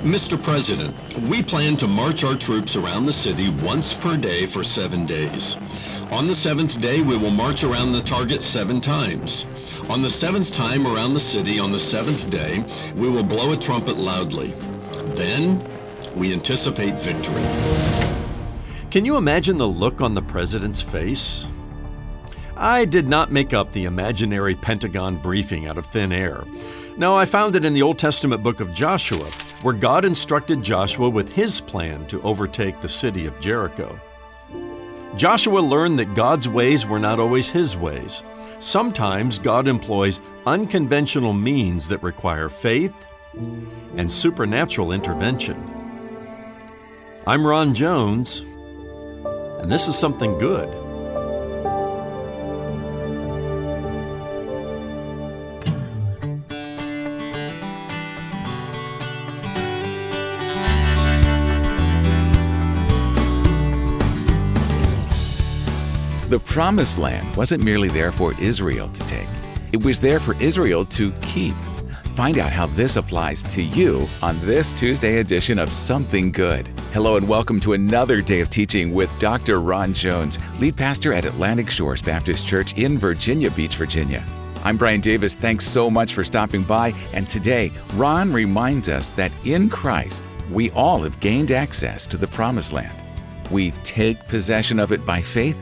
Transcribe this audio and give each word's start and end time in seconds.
Mr. 0.00 0.42
President, 0.42 0.96
we 1.28 1.42
plan 1.42 1.76
to 1.76 1.86
march 1.86 2.24
our 2.24 2.34
troops 2.34 2.74
around 2.74 3.04
the 3.04 3.12
city 3.12 3.50
once 3.62 3.92
per 3.92 4.16
day 4.16 4.46
for 4.46 4.64
seven 4.64 5.04
days. 5.04 5.56
On 6.10 6.26
the 6.26 6.34
seventh 6.34 6.80
day, 6.80 7.02
we 7.02 7.18
will 7.18 7.30
march 7.30 7.64
around 7.64 7.92
the 7.92 8.00
target 8.00 8.42
seven 8.42 8.80
times. 8.80 9.44
On 9.90 10.00
the 10.00 10.08
seventh 10.08 10.52
time 10.52 10.86
around 10.86 11.12
the 11.12 11.20
city 11.20 11.58
on 11.58 11.70
the 11.70 11.78
seventh 11.78 12.30
day, 12.30 12.64
we 12.96 13.10
will 13.10 13.22
blow 13.22 13.52
a 13.52 13.56
trumpet 13.58 13.98
loudly. 13.98 14.48
Then, 15.16 15.62
we 16.16 16.32
anticipate 16.32 16.94
victory. 16.94 17.44
Can 18.90 19.04
you 19.04 19.18
imagine 19.18 19.58
the 19.58 19.68
look 19.68 20.00
on 20.00 20.14
the 20.14 20.22
president's 20.22 20.80
face? 20.80 21.46
I 22.56 22.86
did 22.86 23.06
not 23.06 23.30
make 23.30 23.52
up 23.52 23.70
the 23.72 23.84
imaginary 23.84 24.54
Pentagon 24.54 25.16
briefing 25.16 25.66
out 25.66 25.76
of 25.76 25.84
thin 25.84 26.10
air. 26.10 26.42
No, 26.96 27.18
I 27.18 27.26
found 27.26 27.54
it 27.54 27.66
in 27.66 27.74
the 27.74 27.82
Old 27.82 27.98
Testament 27.98 28.42
book 28.42 28.60
of 28.60 28.74
Joshua, 28.74 29.28
where 29.62 29.74
God 29.74 30.04
instructed 30.04 30.62
Joshua 30.62 31.08
with 31.08 31.32
his 31.32 31.60
plan 31.60 32.06
to 32.06 32.22
overtake 32.22 32.80
the 32.80 32.88
city 32.88 33.26
of 33.26 33.38
Jericho. 33.40 33.98
Joshua 35.16 35.60
learned 35.60 35.98
that 35.98 36.14
God's 36.14 36.48
ways 36.48 36.86
were 36.86 36.98
not 36.98 37.20
always 37.20 37.48
his 37.48 37.76
ways. 37.76 38.22
Sometimes 38.58 39.38
God 39.38 39.68
employs 39.68 40.20
unconventional 40.46 41.32
means 41.32 41.88
that 41.88 42.02
require 42.02 42.48
faith 42.48 43.06
and 43.96 44.10
supernatural 44.10 44.92
intervention. 44.92 45.56
I'm 47.26 47.46
Ron 47.46 47.74
Jones, 47.74 48.40
and 49.60 49.70
this 49.70 49.88
is 49.88 49.98
something 49.98 50.38
good. 50.38 50.89
The 66.30 66.38
Promised 66.38 66.96
Land 66.96 67.34
wasn't 67.34 67.64
merely 67.64 67.88
there 67.88 68.12
for 68.12 68.40
Israel 68.40 68.88
to 68.88 69.06
take, 69.08 69.26
it 69.72 69.84
was 69.84 69.98
there 69.98 70.20
for 70.20 70.40
Israel 70.40 70.84
to 70.84 71.10
keep. 71.14 71.56
Find 72.14 72.38
out 72.38 72.52
how 72.52 72.66
this 72.66 72.94
applies 72.94 73.42
to 73.52 73.60
you 73.60 74.06
on 74.22 74.38
this 74.42 74.72
Tuesday 74.72 75.18
edition 75.18 75.58
of 75.58 75.72
Something 75.72 76.30
Good. 76.30 76.68
Hello 76.92 77.16
and 77.16 77.28
welcome 77.28 77.58
to 77.58 77.72
another 77.72 78.22
day 78.22 78.38
of 78.38 78.48
teaching 78.48 78.94
with 78.94 79.12
Dr. 79.18 79.60
Ron 79.60 79.92
Jones, 79.92 80.38
lead 80.60 80.76
pastor 80.76 81.12
at 81.12 81.24
Atlantic 81.24 81.68
Shores 81.68 82.00
Baptist 82.00 82.46
Church 82.46 82.78
in 82.78 82.96
Virginia 82.96 83.50
Beach, 83.50 83.74
Virginia. 83.74 84.24
I'm 84.62 84.76
Brian 84.76 85.00
Davis. 85.00 85.34
Thanks 85.34 85.66
so 85.66 85.90
much 85.90 86.14
for 86.14 86.22
stopping 86.22 86.62
by. 86.62 86.94
And 87.12 87.28
today, 87.28 87.72
Ron 87.94 88.32
reminds 88.32 88.88
us 88.88 89.08
that 89.10 89.32
in 89.44 89.68
Christ, 89.68 90.22
we 90.48 90.70
all 90.76 91.00
have 91.00 91.18
gained 91.18 91.50
access 91.50 92.06
to 92.06 92.16
the 92.16 92.28
Promised 92.28 92.72
Land. 92.72 92.96
We 93.50 93.72
take 93.82 94.28
possession 94.28 94.78
of 94.78 94.92
it 94.92 95.04
by 95.04 95.22
faith 95.22 95.60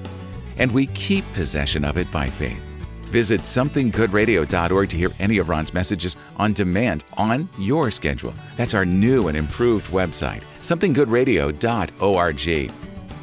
and 0.59 0.73
we 0.73 0.87
keep 0.87 1.25
possession 1.33 1.85
of 1.85 1.97
it 1.97 2.11
by 2.11 2.29
faith. 2.29 2.63
Visit 3.11 3.41
somethinggoodradio.org 3.41 4.89
to 4.91 4.97
hear 4.97 5.11
any 5.19 5.39
of 5.39 5.49
Ron's 5.49 5.73
messages 5.73 6.17
on 6.37 6.53
demand 6.53 7.05
on 7.17 7.49
your 7.59 7.91
schedule. 7.91 8.35
That's 8.57 8.75
our 8.75 8.85
new 8.85 9.29
and 9.29 9.37
improved 9.37 9.87
website, 9.87 10.43
somethinggoodradio.org. 10.61 12.71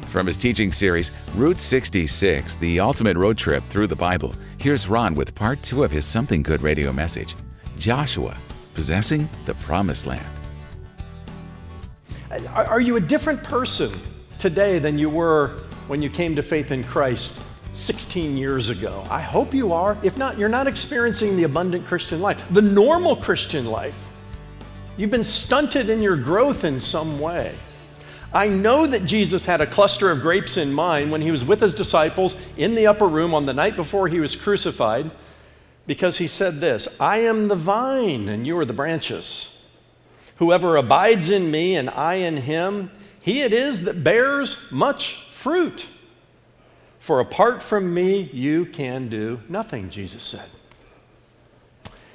From 0.06 0.26
his 0.26 0.36
teaching 0.36 0.72
series, 0.72 1.10
Route 1.34 1.60
66, 1.60 2.56
the 2.56 2.80
ultimate 2.80 3.16
road 3.16 3.38
trip 3.38 3.62
through 3.68 3.86
the 3.86 3.96
Bible, 3.96 4.34
here's 4.58 4.88
Ron 4.88 5.14
with 5.14 5.34
part 5.34 5.62
two 5.62 5.84
of 5.84 5.90
his 5.90 6.06
Something 6.06 6.42
Good 6.42 6.62
radio 6.62 6.92
message 6.92 7.36
Joshua, 7.78 8.36
possessing 8.74 9.28
the 9.44 9.54
promised 9.54 10.06
land. 10.06 10.26
Are 12.54 12.80
you 12.80 12.96
a 12.96 13.00
different 13.00 13.42
person 13.44 13.92
today 14.38 14.78
than 14.78 14.98
you 14.98 15.08
were 15.08 15.62
when 15.88 16.02
you 16.02 16.10
came 16.10 16.36
to 16.36 16.42
faith 16.42 16.70
in 16.70 16.82
Christ 16.82 17.42
16 17.72 18.36
years 18.36 18.70
ago. 18.70 19.04
I 19.10 19.20
hope 19.20 19.52
you 19.52 19.72
are. 19.72 19.96
If 20.02 20.16
not, 20.16 20.38
you're 20.38 20.48
not 20.48 20.66
experiencing 20.66 21.36
the 21.36 21.44
abundant 21.44 21.86
Christian 21.86 22.20
life, 22.20 22.42
the 22.50 22.62
normal 22.62 23.16
Christian 23.16 23.66
life. 23.66 24.10
You've 24.96 25.10
been 25.10 25.22
stunted 25.22 25.90
in 25.90 26.00
your 26.00 26.16
growth 26.16 26.64
in 26.64 26.80
some 26.80 27.20
way. 27.20 27.54
I 28.32 28.48
know 28.48 28.86
that 28.86 29.04
Jesus 29.04 29.44
had 29.44 29.60
a 29.60 29.66
cluster 29.66 30.10
of 30.10 30.20
grapes 30.20 30.56
in 30.56 30.72
mind 30.72 31.12
when 31.12 31.22
he 31.22 31.30
was 31.30 31.44
with 31.44 31.60
his 31.60 31.74
disciples 31.74 32.36
in 32.56 32.74
the 32.74 32.86
upper 32.86 33.06
room 33.06 33.34
on 33.34 33.46
the 33.46 33.54
night 33.54 33.76
before 33.76 34.08
he 34.08 34.20
was 34.20 34.34
crucified 34.34 35.10
because 35.86 36.18
he 36.18 36.26
said 36.26 36.60
this 36.60 37.00
I 37.00 37.18
am 37.18 37.48
the 37.48 37.56
vine 37.56 38.28
and 38.28 38.46
you 38.46 38.58
are 38.58 38.64
the 38.64 38.72
branches. 38.72 39.52
Whoever 40.36 40.76
abides 40.76 41.30
in 41.30 41.50
me 41.50 41.76
and 41.76 41.88
I 41.88 42.14
in 42.14 42.38
him, 42.38 42.90
he 43.20 43.42
it 43.42 43.52
is 43.52 43.84
that 43.84 44.04
bears 44.04 44.70
much 44.70 45.25
fruit. 45.46 45.86
For 46.98 47.20
apart 47.20 47.62
from 47.62 47.94
me, 47.94 48.28
you 48.32 48.66
can 48.66 49.08
do 49.08 49.40
nothing, 49.48 49.90
Jesus 49.90 50.24
said. 50.24 50.48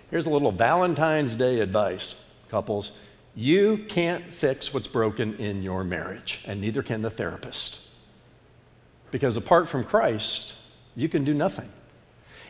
Here's 0.10 0.26
a 0.26 0.30
little 0.30 0.52
Valentine's 0.52 1.38
Day 1.38 1.62
advice, 1.62 2.26
couples. 2.50 2.92
You 3.34 3.86
can't 3.88 4.34
fix 4.34 4.74
what's 4.74 4.90
broken 4.90 5.36
in 5.36 5.64
your 5.64 5.86
marriage, 5.86 6.44
and 6.46 6.60
neither 6.60 6.84
can 6.84 7.02
the 7.02 7.10
therapist. 7.10 7.88
Because 9.12 9.38
apart 9.38 9.70
from 9.70 9.86
Christ, 9.86 10.56
you 10.98 11.08
can 11.08 11.24
do 11.24 11.34
nothing. 11.34 11.70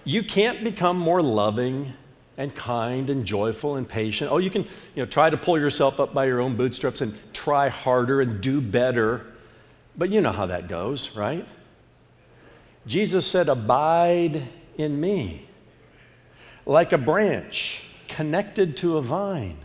You 0.03 0.23
can't 0.23 0.63
become 0.63 0.97
more 0.97 1.21
loving 1.21 1.93
and 2.37 2.55
kind 2.55 3.11
and 3.11 3.23
joyful 3.23 3.75
and 3.75 3.87
patient. 3.87 4.31
Oh, 4.31 4.39
you 4.39 4.49
can 4.49 4.63
you 4.63 5.03
know, 5.03 5.05
try 5.05 5.29
to 5.29 5.37
pull 5.37 5.59
yourself 5.59 5.99
up 5.99 6.11
by 6.11 6.25
your 6.25 6.41
own 6.41 6.55
bootstraps 6.57 7.01
and 7.01 7.15
try 7.33 7.69
harder 7.69 8.21
and 8.21 8.41
do 8.41 8.59
better 8.59 9.27
but 9.97 10.09
you 10.09 10.21
know 10.21 10.31
how 10.31 10.45
that 10.47 10.67
goes, 10.67 11.15
right? 11.15 11.45
Jesus 12.87 13.25
said, 13.25 13.49
Abide 13.49 14.47
in 14.77 14.99
me, 14.99 15.47
like 16.65 16.93
a 16.93 16.97
branch 16.97 17.83
connected 18.07 18.77
to 18.77 18.97
a 18.97 19.01
vine. 19.01 19.57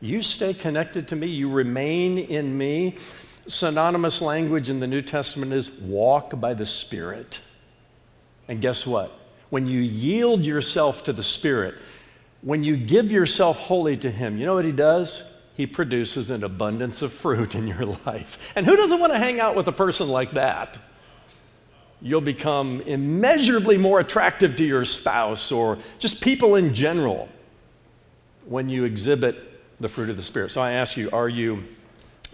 You 0.00 0.22
stay 0.22 0.54
connected 0.54 1.08
to 1.08 1.16
me, 1.16 1.28
you 1.28 1.50
remain 1.50 2.18
in 2.18 2.56
me. 2.56 2.96
Synonymous 3.46 4.20
language 4.20 4.68
in 4.68 4.80
the 4.80 4.86
New 4.86 5.00
Testament 5.00 5.52
is 5.52 5.70
walk 5.70 6.38
by 6.40 6.52
the 6.52 6.66
Spirit. 6.66 7.40
And 8.48 8.60
guess 8.60 8.86
what? 8.86 9.12
When 9.50 9.66
you 9.66 9.80
yield 9.80 10.44
yourself 10.44 11.04
to 11.04 11.12
the 11.12 11.22
Spirit, 11.22 11.74
when 12.42 12.62
you 12.62 12.76
give 12.76 13.10
yourself 13.10 13.58
wholly 13.58 13.96
to 13.98 14.10
Him, 14.10 14.36
you 14.36 14.46
know 14.46 14.54
what 14.54 14.64
He 14.64 14.72
does? 14.72 15.32
He 15.56 15.66
produces 15.66 16.30
an 16.30 16.44
abundance 16.44 17.00
of 17.00 17.12
fruit 17.12 17.54
in 17.54 17.66
your 17.66 17.86
life. 18.04 18.38
And 18.54 18.66
who 18.66 18.76
doesn't 18.76 19.00
want 19.00 19.12
to 19.12 19.18
hang 19.18 19.40
out 19.40 19.56
with 19.56 19.68
a 19.68 19.72
person 19.72 20.08
like 20.08 20.32
that? 20.32 20.78
You'll 22.02 22.20
become 22.20 22.82
immeasurably 22.82 23.78
more 23.78 23.98
attractive 23.98 24.54
to 24.56 24.64
your 24.64 24.84
spouse 24.84 25.50
or 25.50 25.78
just 25.98 26.20
people 26.20 26.56
in 26.56 26.74
general 26.74 27.30
when 28.44 28.68
you 28.68 28.84
exhibit 28.84 29.78
the 29.78 29.88
fruit 29.88 30.10
of 30.10 30.16
the 30.16 30.22
Spirit. 30.22 30.50
So 30.50 30.60
I 30.60 30.72
ask 30.72 30.96
you, 30.96 31.10
are 31.10 31.28
you 31.28 31.64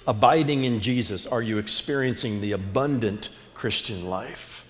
abiding 0.06 0.64
in 0.64 0.80
Jesus? 0.80 1.24
Are 1.24 1.42
you 1.42 1.58
experiencing 1.58 2.40
the 2.40 2.52
abundant 2.52 3.28
Christian 3.54 4.10
life? 4.10 4.66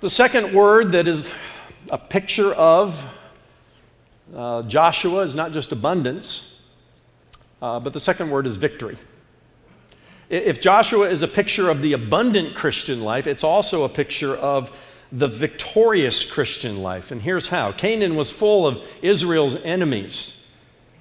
The 0.00 0.10
second 0.10 0.52
word 0.52 0.92
that 0.92 1.08
is 1.08 1.30
a 1.90 1.96
picture 1.96 2.52
of 2.52 3.02
uh, 4.34 4.62
Joshua 4.64 5.22
is 5.22 5.34
not 5.34 5.52
just 5.52 5.72
abundance, 5.72 6.51
uh, 7.62 7.80
but 7.80 7.94
the 7.94 8.00
second 8.00 8.30
word 8.30 8.44
is 8.44 8.56
victory. 8.56 8.98
If 10.28 10.60
Joshua 10.60 11.08
is 11.08 11.22
a 11.22 11.28
picture 11.28 11.70
of 11.70 11.80
the 11.80 11.92
abundant 11.92 12.54
Christian 12.54 13.02
life, 13.02 13.26
it's 13.26 13.44
also 13.44 13.84
a 13.84 13.88
picture 13.88 14.34
of 14.34 14.78
the 15.12 15.28
victorious 15.28 16.24
Christian 16.30 16.82
life. 16.82 17.10
And 17.10 17.22
here's 17.22 17.48
how 17.48 17.70
Canaan 17.72 18.16
was 18.16 18.30
full 18.30 18.66
of 18.66 18.82
Israel's 19.02 19.56
enemies 19.56 20.44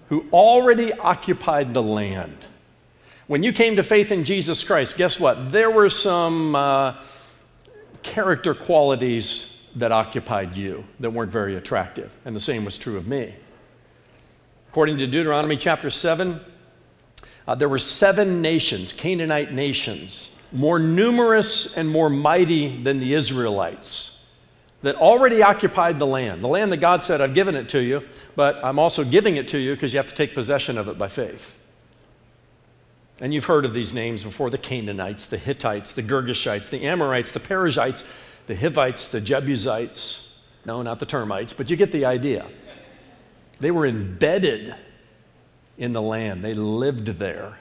who 0.09 0.25
already 0.33 0.91
occupied 0.93 1.73
the 1.73 1.81
land. 1.81 2.45
When 3.27 3.41
you 3.41 3.53
came 3.53 3.77
to 3.77 3.83
faith 3.83 4.11
in 4.11 4.25
Jesus 4.25 4.63
Christ, 4.63 4.97
guess 4.97 5.17
what? 5.17 5.53
There 5.53 5.71
were 5.71 5.89
some 5.89 6.53
uh, 6.53 7.01
character 8.03 8.53
qualities 8.53 9.65
that 9.77 9.93
occupied 9.93 10.57
you 10.57 10.83
that 10.99 11.11
weren't 11.11 11.31
very 11.31 11.55
attractive. 11.55 12.11
And 12.25 12.35
the 12.35 12.41
same 12.41 12.65
was 12.65 12.77
true 12.77 12.97
of 12.97 13.07
me. 13.07 13.33
According 14.67 14.97
to 14.97 15.07
Deuteronomy 15.07 15.55
chapter 15.55 15.89
7, 15.89 16.41
uh, 17.47 17.55
there 17.55 17.69
were 17.69 17.77
seven 17.77 18.41
nations, 18.41 18.93
Canaanite 18.93 19.53
nations, 19.53 20.35
more 20.51 20.79
numerous 20.79 21.77
and 21.77 21.89
more 21.89 22.09
mighty 22.09 22.81
than 22.83 22.99
the 22.99 23.13
Israelites, 23.13 24.29
that 24.83 24.95
already 24.95 25.41
occupied 25.43 25.99
the 25.99 26.07
land. 26.07 26.43
The 26.43 26.47
land 26.47 26.71
that 26.71 26.77
God 26.77 27.03
said, 27.03 27.21
I've 27.21 27.33
given 27.33 27.55
it 27.55 27.69
to 27.69 27.81
you, 27.81 28.03
but 28.35 28.63
I'm 28.63 28.79
also 28.79 29.03
giving 29.03 29.37
it 29.37 29.47
to 29.49 29.57
you 29.57 29.73
because 29.73 29.93
you 29.93 29.97
have 29.97 30.07
to 30.07 30.15
take 30.15 30.33
possession 30.33 30.77
of 30.77 30.87
it 30.87 30.97
by 30.97 31.07
faith. 31.07 31.57
And 33.19 33.33
you've 33.33 33.45
heard 33.45 33.65
of 33.65 33.73
these 33.75 33.93
names 33.93 34.23
before 34.23 34.49
the 34.49 34.57
Canaanites, 34.57 35.27
the 35.27 35.37
Hittites, 35.37 35.93
the 35.93 36.01
Girgashites, 36.01 36.71
the 36.71 36.87
Amorites, 36.87 37.31
the 37.31 37.39
Perizzites, 37.39 38.03
the 38.47 38.55
Hivites, 38.55 39.09
the 39.09 39.21
Jebusites. 39.21 40.35
No, 40.65 40.81
not 40.81 40.99
the 40.99 41.05
termites, 41.05 41.53
but 41.53 41.69
you 41.69 41.77
get 41.77 41.91
the 41.91 42.05
idea. 42.05 42.47
They 43.59 43.69
were 43.69 43.85
embedded 43.85 44.75
in 45.81 45.93
the 45.93 46.01
land. 46.01 46.45
They 46.45 46.53
lived 46.53 47.07
there, 47.07 47.57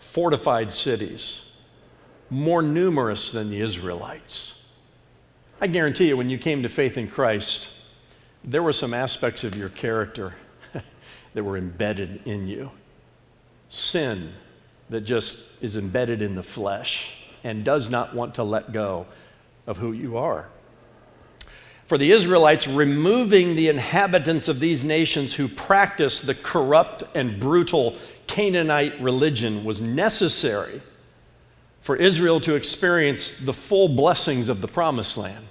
fortified 0.00 0.72
cities, 0.72 1.56
more 2.28 2.62
numerous 2.62 3.30
than 3.30 3.48
the 3.48 3.60
Israelites. 3.60 4.68
I 5.60 5.68
guarantee 5.68 6.08
you, 6.08 6.16
when 6.16 6.28
you 6.28 6.36
came 6.36 6.64
to 6.64 6.68
faith 6.68 6.98
in 6.98 7.06
Christ, 7.06 7.72
there 8.42 8.62
were 8.62 8.72
some 8.72 8.92
aspects 8.92 9.44
of 9.44 9.56
your 9.56 9.68
character 9.68 10.34
that 11.34 11.44
were 11.44 11.56
embedded 11.56 12.26
in 12.26 12.48
you. 12.48 12.72
Sin 13.68 14.32
that 14.88 15.02
just 15.02 15.62
is 15.62 15.76
embedded 15.76 16.22
in 16.22 16.34
the 16.34 16.42
flesh 16.42 17.24
and 17.44 17.64
does 17.64 17.88
not 17.88 18.16
want 18.16 18.34
to 18.34 18.42
let 18.42 18.72
go 18.72 19.06
of 19.68 19.76
who 19.76 19.92
you 19.92 20.16
are. 20.16 20.48
For 21.90 21.98
the 21.98 22.12
Israelites, 22.12 22.68
removing 22.68 23.56
the 23.56 23.68
inhabitants 23.68 24.46
of 24.46 24.60
these 24.60 24.84
nations 24.84 25.34
who 25.34 25.48
practiced 25.48 26.24
the 26.24 26.36
corrupt 26.36 27.02
and 27.16 27.40
brutal 27.40 27.96
Canaanite 28.28 29.00
religion 29.00 29.64
was 29.64 29.80
necessary 29.80 30.82
for 31.80 31.96
Israel 31.96 32.38
to 32.42 32.54
experience 32.54 33.36
the 33.38 33.52
full 33.52 33.88
blessings 33.88 34.48
of 34.48 34.60
the 34.60 34.68
promised 34.68 35.18
land. 35.18 35.44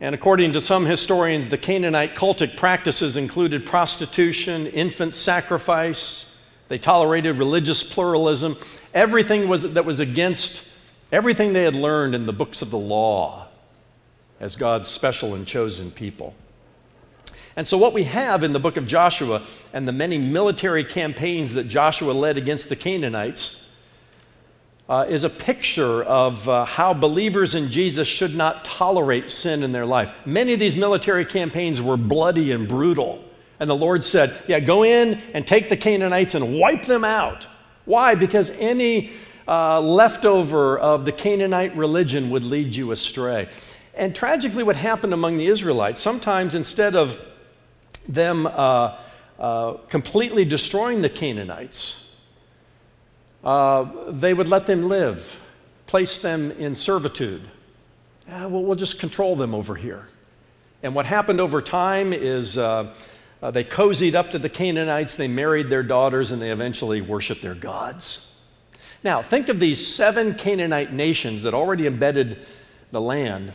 And 0.00 0.14
according 0.14 0.54
to 0.54 0.62
some 0.62 0.86
historians, 0.86 1.50
the 1.50 1.58
Canaanite 1.58 2.14
cultic 2.14 2.56
practices 2.56 3.18
included 3.18 3.66
prostitution, 3.66 4.66
infant 4.68 5.12
sacrifice, 5.12 6.34
they 6.68 6.78
tolerated 6.78 7.36
religious 7.36 7.82
pluralism, 7.82 8.56
everything 8.94 9.46
was, 9.46 9.74
that 9.74 9.84
was 9.84 10.00
against 10.00 10.66
everything 11.12 11.52
they 11.52 11.64
had 11.64 11.74
learned 11.74 12.14
in 12.14 12.24
the 12.24 12.32
books 12.32 12.62
of 12.62 12.70
the 12.70 12.78
law 12.78 13.45
as 14.40 14.56
God's 14.56 14.88
special 14.88 15.34
and 15.34 15.46
chosen 15.46 15.90
people. 15.90 16.34
And 17.56 17.66
so, 17.66 17.78
what 17.78 17.94
we 17.94 18.04
have 18.04 18.44
in 18.44 18.52
the 18.52 18.60
book 18.60 18.76
of 18.76 18.86
Joshua 18.86 19.42
and 19.72 19.88
the 19.88 19.92
many 19.92 20.18
military 20.18 20.84
campaigns 20.84 21.54
that 21.54 21.68
Joshua 21.68 22.12
led 22.12 22.36
against 22.36 22.68
the 22.68 22.76
Canaanites 22.76 23.74
uh, 24.88 25.06
is 25.08 25.24
a 25.24 25.30
picture 25.30 26.02
of 26.04 26.48
uh, 26.48 26.64
how 26.64 26.94
believers 26.94 27.54
in 27.54 27.70
Jesus 27.70 28.06
should 28.06 28.36
not 28.36 28.64
tolerate 28.64 29.30
sin 29.30 29.62
in 29.62 29.72
their 29.72 29.86
life. 29.86 30.12
Many 30.24 30.52
of 30.52 30.60
these 30.60 30.76
military 30.76 31.24
campaigns 31.24 31.80
were 31.82 31.96
bloody 31.96 32.52
and 32.52 32.68
brutal. 32.68 33.24
And 33.58 33.70
the 33.70 33.76
Lord 33.76 34.04
said, 34.04 34.36
Yeah, 34.46 34.60
go 34.60 34.84
in 34.84 35.14
and 35.32 35.46
take 35.46 35.68
the 35.68 35.76
Canaanites 35.76 36.34
and 36.34 36.58
wipe 36.58 36.84
them 36.84 37.04
out. 37.04 37.46
Why? 37.84 38.14
Because 38.14 38.50
any 38.50 39.12
uh, 39.48 39.80
leftover 39.80 40.78
of 40.78 41.04
the 41.04 41.12
Canaanite 41.12 41.74
religion 41.76 42.30
would 42.30 42.44
lead 42.44 42.74
you 42.74 42.90
astray. 42.90 43.48
And 43.96 44.14
tragically, 44.14 44.62
what 44.62 44.76
happened 44.76 45.14
among 45.14 45.38
the 45.38 45.46
Israelites, 45.46 46.02
sometimes 46.02 46.54
instead 46.54 46.94
of 46.94 47.18
them 48.06 48.46
uh, 48.46 48.96
uh, 49.38 49.72
completely 49.88 50.44
destroying 50.44 51.00
the 51.00 51.08
Canaanites, 51.08 52.14
uh, 53.42 53.86
they 54.10 54.34
would 54.34 54.48
let 54.48 54.66
them 54.66 54.88
live, 54.88 55.40
place 55.86 56.18
them 56.18 56.50
in 56.52 56.74
servitude. 56.74 57.42
well, 58.28 58.50
we'll 58.50 58.76
just 58.76 59.00
control 59.00 59.34
them 59.34 59.54
over 59.54 59.74
here. 59.74 60.08
And 60.82 60.94
what 60.94 61.06
happened 61.06 61.40
over 61.40 61.62
time 61.62 62.12
is 62.12 62.58
uh, 62.58 62.92
uh, 63.42 63.50
they 63.50 63.64
cozied 63.64 64.14
up 64.14 64.30
to 64.32 64.38
the 64.38 64.50
Canaanites, 64.50 65.14
they 65.14 65.28
married 65.28 65.70
their 65.70 65.82
daughters, 65.82 66.32
and 66.32 66.42
they 66.42 66.50
eventually 66.50 67.00
worshiped 67.00 67.40
their 67.40 67.54
gods. 67.54 68.42
Now, 69.02 69.22
think 69.22 69.48
of 69.48 69.58
these 69.58 69.86
seven 69.86 70.34
Canaanite 70.34 70.92
nations 70.92 71.42
that 71.42 71.54
already 71.54 71.86
embedded 71.86 72.44
the 72.90 73.00
land 73.00 73.52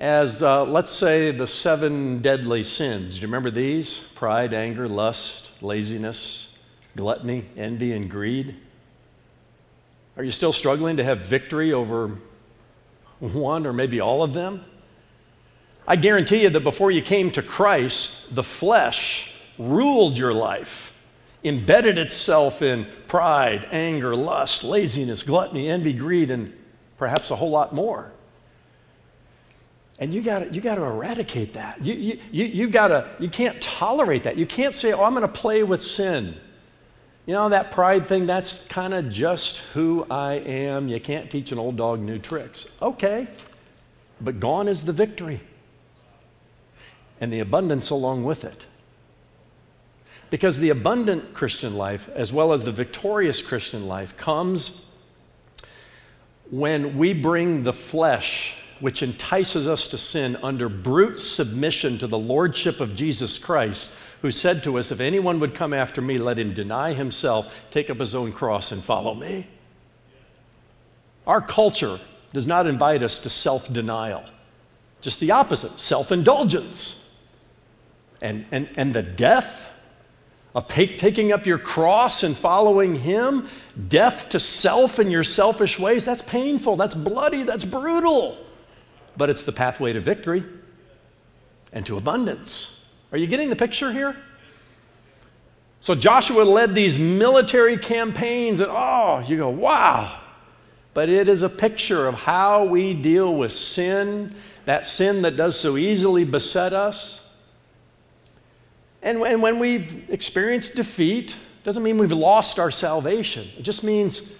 as, 0.00 0.42
uh, 0.42 0.64
let's 0.64 0.90
say, 0.90 1.30
the 1.30 1.46
seven 1.46 2.22
deadly 2.22 2.64
sins. 2.64 3.16
Do 3.16 3.20
you 3.20 3.26
remember 3.26 3.50
these? 3.50 4.00
Pride, 4.00 4.54
anger, 4.54 4.88
lust, 4.88 5.50
laziness, 5.62 6.58
gluttony, 6.96 7.44
envy, 7.54 7.92
and 7.92 8.10
greed. 8.10 8.56
Are 10.16 10.24
you 10.24 10.30
still 10.30 10.52
struggling 10.52 10.96
to 10.96 11.04
have 11.04 11.20
victory 11.20 11.74
over 11.74 12.16
one 13.18 13.66
or 13.66 13.74
maybe 13.74 14.00
all 14.00 14.22
of 14.22 14.32
them? 14.32 14.64
I 15.86 15.96
guarantee 15.96 16.42
you 16.42 16.50
that 16.50 16.64
before 16.64 16.90
you 16.90 17.02
came 17.02 17.30
to 17.32 17.42
Christ, 17.42 18.34
the 18.34 18.42
flesh 18.42 19.34
ruled 19.58 20.16
your 20.16 20.32
life, 20.32 20.98
embedded 21.44 21.98
itself 21.98 22.62
in 22.62 22.86
pride, 23.06 23.68
anger, 23.70 24.16
lust, 24.16 24.64
laziness, 24.64 25.22
gluttony, 25.22 25.68
envy, 25.68 25.92
greed, 25.92 26.30
and 26.30 26.54
perhaps 26.96 27.30
a 27.30 27.36
whole 27.36 27.50
lot 27.50 27.74
more. 27.74 28.12
And 30.00 30.14
you 30.14 30.22
got 30.22 30.54
you 30.54 30.62
to 30.62 30.82
eradicate 30.82 31.52
that. 31.52 31.84
You, 31.84 31.94
you, 31.94 32.18
you, 32.32 32.44
you've 32.46 32.72
got 32.72 32.88
to, 32.88 33.10
you 33.18 33.28
can't 33.28 33.60
tolerate 33.60 34.22
that. 34.24 34.38
You 34.38 34.46
can't 34.46 34.74
say, 34.74 34.92
oh, 34.92 35.04
I'm 35.04 35.14
going 35.14 35.22
to 35.22 35.28
play 35.28 35.62
with 35.62 35.82
sin. 35.82 36.34
You 37.26 37.34
know, 37.34 37.50
that 37.50 37.70
pride 37.70 38.08
thing, 38.08 38.26
that's 38.26 38.66
kind 38.66 38.94
of 38.94 39.10
just 39.10 39.58
who 39.74 40.06
I 40.10 40.34
am. 40.34 40.88
You 40.88 40.98
can't 40.98 41.30
teach 41.30 41.52
an 41.52 41.58
old 41.58 41.76
dog 41.76 42.00
new 42.00 42.18
tricks. 42.18 42.66
Okay, 42.80 43.28
but 44.22 44.40
gone 44.40 44.68
is 44.68 44.86
the 44.86 44.92
victory 44.92 45.40
and 47.20 47.30
the 47.30 47.40
abundance 47.40 47.90
along 47.90 48.24
with 48.24 48.42
it. 48.42 48.66
Because 50.30 50.58
the 50.58 50.70
abundant 50.70 51.34
Christian 51.34 51.76
life, 51.76 52.08
as 52.14 52.32
well 52.32 52.54
as 52.54 52.64
the 52.64 52.72
victorious 52.72 53.42
Christian 53.42 53.86
life, 53.86 54.16
comes 54.16 54.82
when 56.50 56.96
we 56.96 57.12
bring 57.12 57.64
the 57.64 57.72
flesh, 57.72 58.54
which 58.80 59.02
entices 59.02 59.68
us 59.68 59.86
to 59.88 59.98
sin, 59.98 60.36
under 60.42 60.68
brute 60.68 61.20
submission 61.20 61.98
to 61.98 62.06
the 62.06 62.18
lordship 62.18 62.80
of 62.80 62.96
Jesus 62.96 63.38
Christ, 63.38 63.90
who 64.22 64.30
said 64.30 64.62
to 64.64 64.78
us, 64.78 64.90
If 64.90 65.00
anyone 65.00 65.38
would 65.40 65.54
come 65.54 65.72
after 65.72 66.00
me, 66.00 66.18
let 66.18 66.38
him 66.38 66.52
deny 66.52 66.94
himself, 66.94 67.54
take 67.70 67.90
up 67.90 67.98
his 67.98 68.14
own 68.14 68.32
cross, 68.32 68.72
and 68.72 68.82
follow 68.82 69.14
me. 69.14 69.46
Our 71.26 71.40
culture 71.40 71.98
does 72.32 72.46
not 72.46 72.66
invite 72.66 73.02
us 73.02 73.18
to 73.20 73.30
self 73.30 73.72
denial, 73.72 74.24
just 75.00 75.20
the 75.20 75.30
opposite 75.30 75.78
self 75.78 76.10
indulgence 76.10 77.00
and, 78.22 78.46
and, 78.50 78.70
and 78.76 78.94
the 78.94 79.02
death 79.02 79.70
of 80.54 80.66
taking 80.66 81.32
up 81.32 81.46
your 81.46 81.58
cross 81.58 82.22
and 82.22 82.36
following 82.36 82.96
Him, 82.96 83.48
death 83.88 84.30
to 84.30 84.40
self 84.40 84.98
and 84.98 85.10
your 85.10 85.22
selfish 85.22 85.78
ways, 85.78 86.04
that's 86.04 86.22
painful, 86.22 86.76
that's 86.76 86.94
bloody, 86.94 87.44
that's 87.44 87.64
brutal. 87.64 88.36
But 89.20 89.28
it's 89.28 89.44
the 89.44 89.52
pathway 89.52 89.92
to 89.92 90.00
victory 90.00 90.42
and 91.72 91.84
to 91.84 91.98
abundance. 91.98 92.90
Are 93.12 93.18
you 93.18 93.26
getting 93.26 93.50
the 93.50 93.56
picture 93.56 93.92
here? 93.92 94.16
So 95.80 95.94
Joshua 95.94 96.42
led 96.42 96.74
these 96.74 96.98
military 96.98 97.76
campaigns, 97.76 98.60
and 98.60 98.70
oh, 98.72 99.22
you 99.26 99.36
go, 99.36 99.50
wow. 99.50 100.20
But 100.94 101.08
it 101.08 101.28
is 101.28 101.42
a 101.42 101.48
picture 101.48 102.08
of 102.08 102.14
how 102.14 102.64
we 102.64 102.94
deal 102.94 103.34
with 103.34 103.52
sin, 103.52 104.34
that 104.64 104.86
sin 104.86 105.22
that 105.22 105.36
does 105.36 105.58
so 105.58 105.76
easily 105.76 106.24
beset 106.24 106.72
us 106.72 107.30
and, 109.02 109.20
when 109.20 109.58
we've 109.58 110.10
experienced 110.10 110.74
defeat, 110.74 111.36
doesn't 111.64 111.82
mean 111.82 111.98
we've 111.98 112.12
lost 112.12 112.58
our 112.58 112.70
salvation. 112.70 113.48
It 113.58 113.62
just 113.62 113.82
means, 113.82 114.34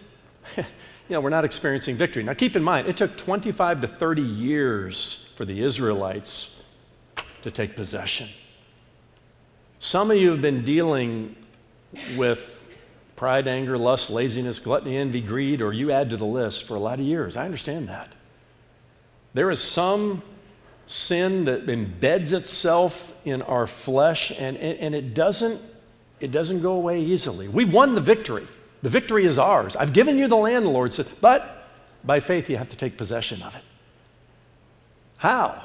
you 1.11 1.15
know, 1.15 1.21
we're 1.21 1.29
not 1.29 1.45
experiencing 1.45 1.97
victory. 1.97 2.23
Now, 2.23 2.35
keep 2.35 2.55
in 2.55 2.63
mind, 2.63 2.87
it 2.87 2.97
took 2.97 3.17
25 3.17 3.81
to 3.81 3.89
30 3.89 4.23
years 4.23 5.33
for 5.35 5.45
the 5.45 5.61
Israelites 5.61 6.63
to 7.43 7.51
take 7.51 7.75
possession. 7.75 8.29
Some 9.81 10.13
of 10.13 10.19
you 10.19 10.31
have 10.31 10.41
been 10.41 10.63
dealing 10.63 11.35
with 12.17 12.65
pride, 13.17 13.49
anger, 13.49 13.77
lust, 13.77 14.09
laziness, 14.09 14.61
gluttony, 14.61 14.99
envy, 14.99 15.21
greed, 15.21 15.63
or 15.63 15.73
you 15.73 15.91
add 15.91 16.11
to 16.11 16.17
the 16.17 16.25
list 16.25 16.63
for 16.63 16.77
a 16.77 16.79
lot 16.79 17.01
of 17.01 17.05
years. 17.05 17.37
I 17.37 17.45
understand 17.45 17.89
that. 17.89 18.13
There 19.35 19.51
is 19.51 19.61
some 19.61 20.23
sin 20.87 21.47
that 21.47 21.67
embeds 21.67 22.33
itself 22.33 23.13
in 23.25 23.43
our 23.43 23.67
flesh, 23.67 24.31
and, 24.39 24.57
and 24.57 24.95
it, 24.95 25.13
doesn't, 25.15 25.61
it 26.21 26.31
doesn't 26.31 26.63
go 26.63 26.75
away 26.75 27.01
easily. 27.03 27.49
We've 27.49 27.73
won 27.73 27.97
the 27.97 28.01
victory. 28.01 28.47
The 28.83 28.89
victory 28.89 29.25
is 29.25 29.39
ours. 29.39 29.77
I've 29.77 29.93
given 29.93 30.19
you 30.19 30.29
the 30.29 30.37
land, 30.37 30.65
the 30.65 30.71
Lord 30.71 30.93
said, 30.93 31.07
but 31.21 31.69
by 32.05 32.21
faith 32.21 32.49
you 32.49 32.57
have 32.57 32.69
to 32.69 32.77
take 32.77 32.97
possession 32.97 33.43
of 33.43 33.55
it. 33.55 33.63
How? 35.19 35.63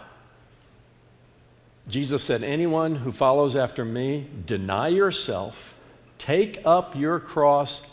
Jesus 1.87 2.23
said, 2.23 2.43
Anyone 2.43 2.95
who 2.95 3.11
follows 3.11 3.55
after 3.55 3.85
me, 3.85 4.27
deny 4.45 4.89
yourself, 4.89 5.75
take 6.17 6.59
up 6.65 6.95
your 6.95 7.19
cross 7.19 7.87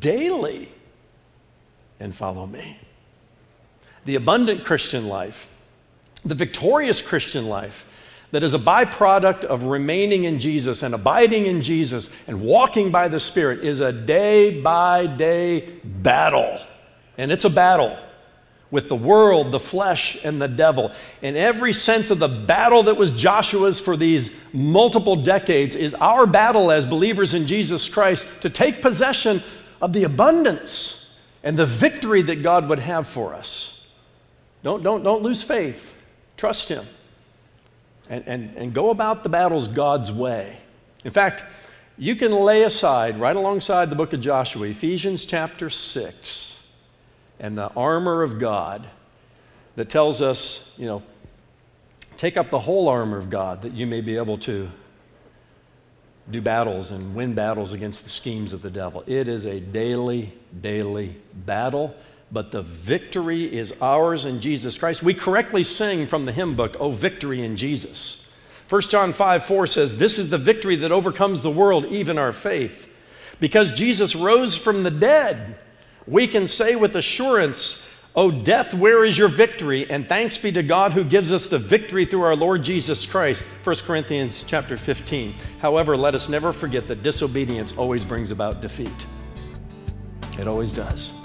daily, 0.00 0.72
and 2.00 2.14
follow 2.14 2.46
me. 2.46 2.78
The 4.04 4.14
abundant 4.14 4.64
Christian 4.64 5.08
life 5.08 5.48
the 6.24 6.34
victorious 6.34 7.02
Christian 7.02 7.48
life 7.48 7.86
that 8.34 8.42
is 8.42 8.52
a 8.52 8.58
byproduct 8.58 9.44
of 9.44 9.62
remaining 9.66 10.24
in 10.24 10.40
Jesus 10.40 10.82
and 10.82 10.92
abiding 10.92 11.46
in 11.46 11.62
Jesus 11.62 12.10
and 12.26 12.40
walking 12.40 12.90
by 12.90 13.06
the 13.06 13.20
Spirit 13.20 13.62
is 13.62 13.78
a 13.78 13.92
day 13.92 14.60
by 14.60 15.06
day 15.06 15.78
battle. 15.84 16.58
And 17.16 17.30
it's 17.30 17.44
a 17.44 17.50
battle. 17.50 17.96
with 18.72 18.88
the 18.88 18.96
world, 18.96 19.52
the 19.52 19.60
flesh, 19.60 20.18
and 20.24 20.42
the 20.42 20.48
devil. 20.48 20.90
In 21.22 21.36
every 21.36 21.72
sense 21.72 22.10
of 22.10 22.18
the 22.18 22.26
battle 22.26 22.82
that 22.84 22.96
was 22.96 23.12
Joshua's 23.12 23.78
for 23.78 23.96
these 23.96 24.36
multiple 24.52 25.14
decades 25.14 25.76
is 25.76 25.94
our 25.94 26.26
battle 26.26 26.72
as 26.72 26.84
believers 26.84 27.34
in 27.34 27.46
Jesus 27.46 27.88
Christ 27.88 28.26
to 28.40 28.50
take 28.50 28.82
possession 28.82 29.44
of 29.80 29.92
the 29.92 30.02
abundance 30.02 31.16
and 31.44 31.56
the 31.56 31.66
victory 31.66 32.22
that 32.22 32.42
God 32.42 32.68
would 32.68 32.80
have 32.80 33.06
for 33.06 33.32
us. 33.32 33.86
Don't, 34.64 34.82
don't, 34.82 35.04
don't 35.04 35.22
lose 35.22 35.40
faith. 35.40 35.94
Trust 36.36 36.68
Him. 36.68 36.84
And, 38.08 38.24
and, 38.26 38.56
and 38.56 38.74
go 38.74 38.90
about 38.90 39.22
the 39.22 39.28
battles 39.28 39.66
God's 39.66 40.12
way. 40.12 40.58
In 41.04 41.10
fact, 41.10 41.42
you 41.96 42.16
can 42.16 42.32
lay 42.32 42.64
aside, 42.64 43.18
right 43.18 43.36
alongside 43.36 43.88
the 43.88 43.96
book 43.96 44.12
of 44.12 44.20
Joshua, 44.20 44.66
Ephesians 44.66 45.24
chapter 45.24 45.70
6 45.70 46.54
and 47.40 47.56
the 47.56 47.68
armor 47.74 48.22
of 48.22 48.38
God 48.38 48.88
that 49.76 49.88
tells 49.88 50.22
us, 50.22 50.74
you 50.78 50.86
know, 50.86 51.02
take 52.16 52.36
up 52.36 52.50
the 52.50 52.58
whole 52.58 52.88
armor 52.88 53.16
of 53.16 53.30
God 53.30 53.62
that 53.62 53.72
you 53.72 53.86
may 53.86 54.00
be 54.00 54.16
able 54.16 54.38
to 54.38 54.70
do 56.30 56.40
battles 56.40 56.90
and 56.90 57.14
win 57.14 57.34
battles 57.34 57.72
against 57.72 58.04
the 58.04 58.10
schemes 58.10 58.52
of 58.52 58.62
the 58.62 58.70
devil. 58.70 59.04
It 59.06 59.28
is 59.28 59.44
a 59.44 59.60
daily, 59.60 60.32
daily 60.60 61.16
battle, 61.32 61.94
but 62.34 62.50
the 62.50 62.62
victory 62.62 63.44
is 63.44 63.72
ours 63.80 64.24
in 64.24 64.40
Jesus 64.40 64.76
Christ. 64.76 65.04
We 65.04 65.14
correctly 65.14 65.62
sing 65.62 66.06
from 66.08 66.26
the 66.26 66.32
hymn 66.32 66.56
book, 66.56 66.76
Oh, 66.80 66.90
victory 66.90 67.44
in 67.44 67.56
Jesus. 67.56 68.28
1 68.68 68.82
John 68.82 69.12
5 69.12 69.44
4 69.44 69.66
says, 69.68 69.96
This 69.96 70.18
is 70.18 70.30
the 70.30 70.38
victory 70.38 70.74
that 70.76 70.90
overcomes 70.90 71.42
the 71.42 71.50
world, 71.50 71.86
even 71.86 72.18
our 72.18 72.32
faith. 72.32 72.90
Because 73.38 73.72
Jesus 73.72 74.16
rose 74.16 74.56
from 74.56 74.82
the 74.82 74.90
dead, 74.90 75.56
we 76.06 76.26
can 76.26 76.46
say 76.46 76.74
with 76.74 76.96
assurance, 76.96 77.88
O 78.16 78.30
death, 78.30 78.74
where 78.74 79.04
is 79.04 79.16
your 79.16 79.28
victory? 79.28 79.88
And 79.88 80.08
thanks 80.08 80.36
be 80.36 80.50
to 80.52 80.62
God 80.62 80.92
who 80.92 81.04
gives 81.04 81.32
us 81.32 81.46
the 81.46 81.58
victory 81.58 82.04
through 82.04 82.22
our 82.22 82.36
Lord 82.36 82.64
Jesus 82.64 83.06
Christ. 83.06 83.44
1 83.64 83.76
Corinthians 83.86 84.44
chapter 84.44 84.76
15. 84.76 85.34
However, 85.60 85.96
let 85.96 86.14
us 86.16 86.28
never 86.28 86.52
forget 86.52 86.88
that 86.88 87.02
disobedience 87.02 87.76
always 87.76 88.04
brings 88.04 88.32
about 88.32 88.60
defeat. 88.60 89.06
It 90.38 90.48
always 90.48 90.72
does. 90.72 91.23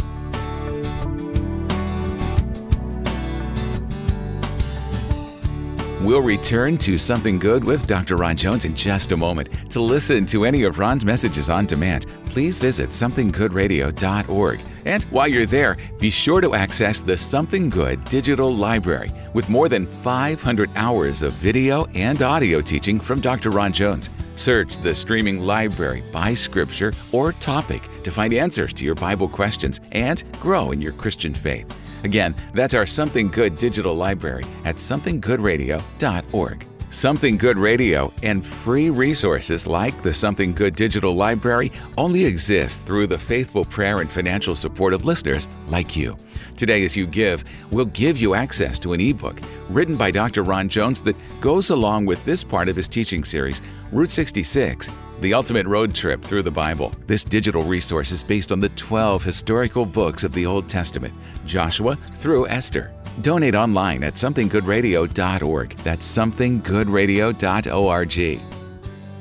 We'll 6.01 6.21
return 6.21 6.77
to 6.77 6.97
Something 6.97 7.39
Good 7.39 7.61
with 7.61 7.85
Dr. 7.85 8.15
Ron 8.15 8.37
Jones 8.37 8.63
in 8.63 8.73
just 8.73 9.11
a 9.11 9.17
moment. 9.17 9.49
To 9.71 9.81
listen 9.81 10.25
to 10.27 10.45
any 10.45 10.63
of 10.63 10.79
Ron's 10.79 11.03
messages 11.03 11.49
on 11.49 11.65
demand, 11.65 12.05
please 12.27 12.57
visit 12.57 12.91
somethinggoodradio.org. 12.91 14.61
And 14.85 15.03
while 15.03 15.27
you're 15.27 15.45
there, 15.45 15.75
be 15.99 16.09
sure 16.09 16.39
to 16.39 16.55
access 16.55 17.01
the 17.01 17.17
Something 17.17 17.69
Good 17.69 18.01
digital 18.05 18.49
library 18.49 19.11
with 19.33 19.49
more 19.49 19.67
than 19.67 19.85
500 19.85 20.69
hours 20.77 21.21
of 21.21 21.33
video 21.33 21.83
and 21.87 22.21
audio 22.21 22.61
teaching 22.61 22.97
from 22.97 23.19
Dr. 23.19 23.49
Ron 23.49 23.73
Jones. 23.73 24.09
Search 24.37 24.77
the 24.77 24.95
streaming 24.95 25.41
library 25.41 26.01
by 26.13 26.33
scripture 26.33 26.93
or 27.11 27.33
topic 27.33 27.81
to 28.03 28.11
find 28.11 28.33
answers 28.33 28.71
to 28.75 28.85
your 28.85 28.95
Bible 28.95 29.27
questions 29.27 29.81
and 29.91 30.23
grow 30.39 30.71
in 30.71 30.79
your 30.79 30.93
Christian 30.93 31.33
faith. 31.33 31.69
Again, 32.03 32.35
that's 32.53 32.73
our 32.73 32.85
Something 32.85 33.29
Good 33.29 33.57
digital 33.57 33.95
library 33.95 34.45
at 34.65 34.75
somethinggoodradio.org. 34.75 36.65
Something 36.91 37.37
Good 37.37 37.59
Radio 37.59 38.11
and 38.23 38.43
free 38.43 38.89
resources 38.89 39.67
like 39.67 40.01
the 40.01 40.11
Something 40.11 40.53
Good 40.53 40.75
Digital 40.75 41.13
Library 41.13 41.71
only 41.99 42.25
exist 42.25 42.81
through 42.81 43.05
the 43.05 43.17
faithful 43.17 43.63
prayer 43.63 43.99
and 44.01 44.11
financial 44.11 44.55
support 44.55 44.95
of 44.95 45.05
listeners 45.05 45.47
like 45.67 45.95
you. 45.95 46.17
Today, 46.57 46.83
as 46.83 46.97
you 46.97 47.05
give, 47.05 47.43
we'll 47.69 47.85
give 47.85 48.19
you 48.19 48.33
access 48.33 48.79
to 48.79 48.93
an 48.93 49.01
ebook 49.01 49.39
written 49.69 49.97
by 49.97 50.09
Dr. 50.09 50.41
Ron 50.41 50.67
Jones 50.67 50.99
that 51.01 51.15
goes 51.39 51.69
along 51.69 52.07
with 52.07 52.25
this 52.25 52.43
part 52.43 52.67
of 52.67 52.75
his 52.75 52.87
teaching 52.87 53.23
series, 53.23 53.61
Route 53.91 54.11
66 54.11 54.89
The 55.21 55.33
Ultimate 55.33 55.65
Road 55.65 55.93
Trip 55.93 56.21
Through 56.21 56.43
the 56.43 56.51
Bible. 56.51 56.93
This 57.05 57.25
digital 57.25 57.63
resource 57.63 58.13
is 58.13 58.23
based 58.23 58.53
on 58.53 58.61
the 58.61 58.69
12 58.69 59.21
historical 59.21 59.85
books 59.85 60.23
of 60.23 60.31
the 60.31 60.45
Old 60.45 60.69
Testament, 60.69 61.13
Joshua 61.45 61.97
through 62.15 62.47
Esther. 62.47 62.93
Donate 63.21 63.53
online 63.53 64.01
at 64.03 64.13
somethinggoodradio.org. 64.13 65.75
That's 65.79 66.07
somethinggoodradio.org. 66.07 68.41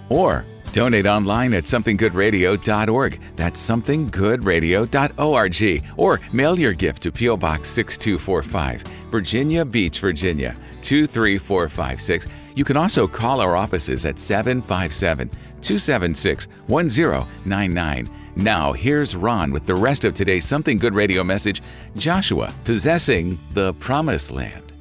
Or 0.08 0.44
donate 0.72 1.06
online 1.06 1.54
at 1.54 1.64
somethinggoodradio.org. 1.64 3.20
That's 3.34 3.68
somethinggoodradio.org. 3.68 5.84
Or 5.96 6.20
mail 6.32 6.60
your 6.60 6.74
gift 6.74 7.02
to 7.02 7.10
P.O. 7.10 7.36
Box 7.38 7.68
6245, 7.70 8.82
Virginia 9.10 9.64
Beach, 9.64 9.98
Virginia 9.98 10.54
23456. 10.82 12.28
You 12.58 12.64
can 12.64 12.76
also 12.76 13.06
call 13.06 13.40
our 13.40 13.54
offices 13.54 14.04
at 14.04 14.18
757 14.18 15.28
276 15.28 16.48
1099. 16.66 18.10
Now, 18.34 18.72
here's 18.72 19.14
Ron 19.14 19.52
with 19.52 19.64
the 19.64 19.76
rest 19.76 20.02
of 20.02 20.12
today's 20.12 20.44
Something 20.44 20.76
Good 20.76 20.92
radio 20.92 21.22
message 21.22 21.62
Joshua 21.94 22.52
possessing 22.64 23.38
the 23.54 23.74
promised 23.74 24.32
land. 24.32 24.72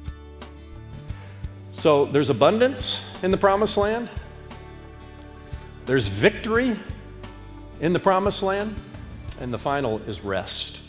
So, 1.70 2.06
there's 2.06 2.30
abundance 2.30 3.14
in 3.22 3.30
the 3.30 3.36
promised 3.36 3.76
land, 3.76 4.08
there's 5.86 6.08
victory 6.08 6.76
in 7.80 7.92
the 7.92 8.00
promised 8.00 8.42
land, 8.42 8.74
and 9.38 9.54
the 9.54 9.58
final 9.58 10.00
is 10.00 10.20
rest. 10.22 10.80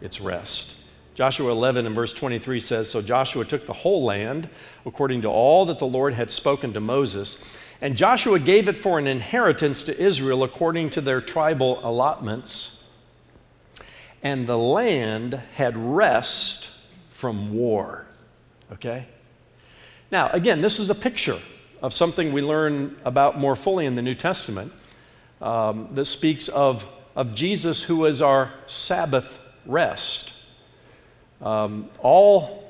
It's 0.00 0.20
rest. 0.20 0.81
Joshua 1.14 1.50
11 1.52 1.86
and 1.86 1.94
verse 1.94 2.14
23 2.14 2.60
says 2.60 2.90
So 2.90 3.02
Joshua 3.02 3.44
took 3.44 3.66
the 3.66 3.72
whole 3.72 4.04
land 4.04 4.48
according 4.86 5.22
to 5.22 5.28
all 5.28 5.66
that 5.66 5.78
the 5.78 5.86
Lord 5.86 6.14
had 6.14 6.30
spoken 6.30 6.72
to 6.72 6.80
Moses 6.80 7.56
and 7.82 7.96
Joshua 7.96 8.38
gave 8.38 8.68
it 8.68 8.78
for 8.78 9.00
an 9.00 9.08
inheritance 9.08 9.82
to 9.84 10.00
Israel 10.00 10.44
according 10.44 10.90
to 10.90 11.00
their 11.00 11.20
tribal 11.20 11.80
allotments. 11.82 12.88
And 14.22 14.46
the 14.46 14.56
land 14.56 15.34
had 15.56 15.76
rest 15.76 16.70
from 17.10 17.52
war. 17.52 18.06
Okay? 18.70 19.08
Now, 20.12 20.30
again, 20.30 20.62
this 20.62 20.78
is 20.78 20.90
a 20.90 20.94
picture 20.94 21.40
of 21.82 21.92
something 21.92 22.32
we 22.32 22.40
learn 22.40 22.96
about 23.04 23.40
more 23.40 23.56
fully 23.56 23.84
in 23.84 23.94
the 23.94 24.02
New 24.02 24.14
Testament 24.14 24.72
um, 25.40 25.88
that 25.94 26.04
speaks 26.04 26.46
of, 26.48 26.86
of 27.16 27.34
Jesus, 27.34 27.82
who 27.82 28.04
is 28.04 28.22
our 28.22 28.52
Sabbath 28.66 29.40
rest. 29.66 30.36
Um, 31.42 31.90
all 31.98 32.64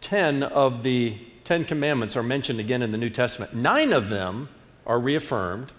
10 0.00 0.42
of 0.42 0.82
the 0.82 1.18
Ten 1.44 1.64
Commandments 1.64 2.16
are 2.16 2.22
mentioned 2.22 2.58
again 2.60 2.82
in 2.82 2.90
the 2.90 2.98
New 2.98 3.10
Testament. 3.10 3.54
Nine 3.54 3.92
of 3.92 4.08
them 4.08 4.48
are 4.86 4.98
reaffirmed. 4.98 5.72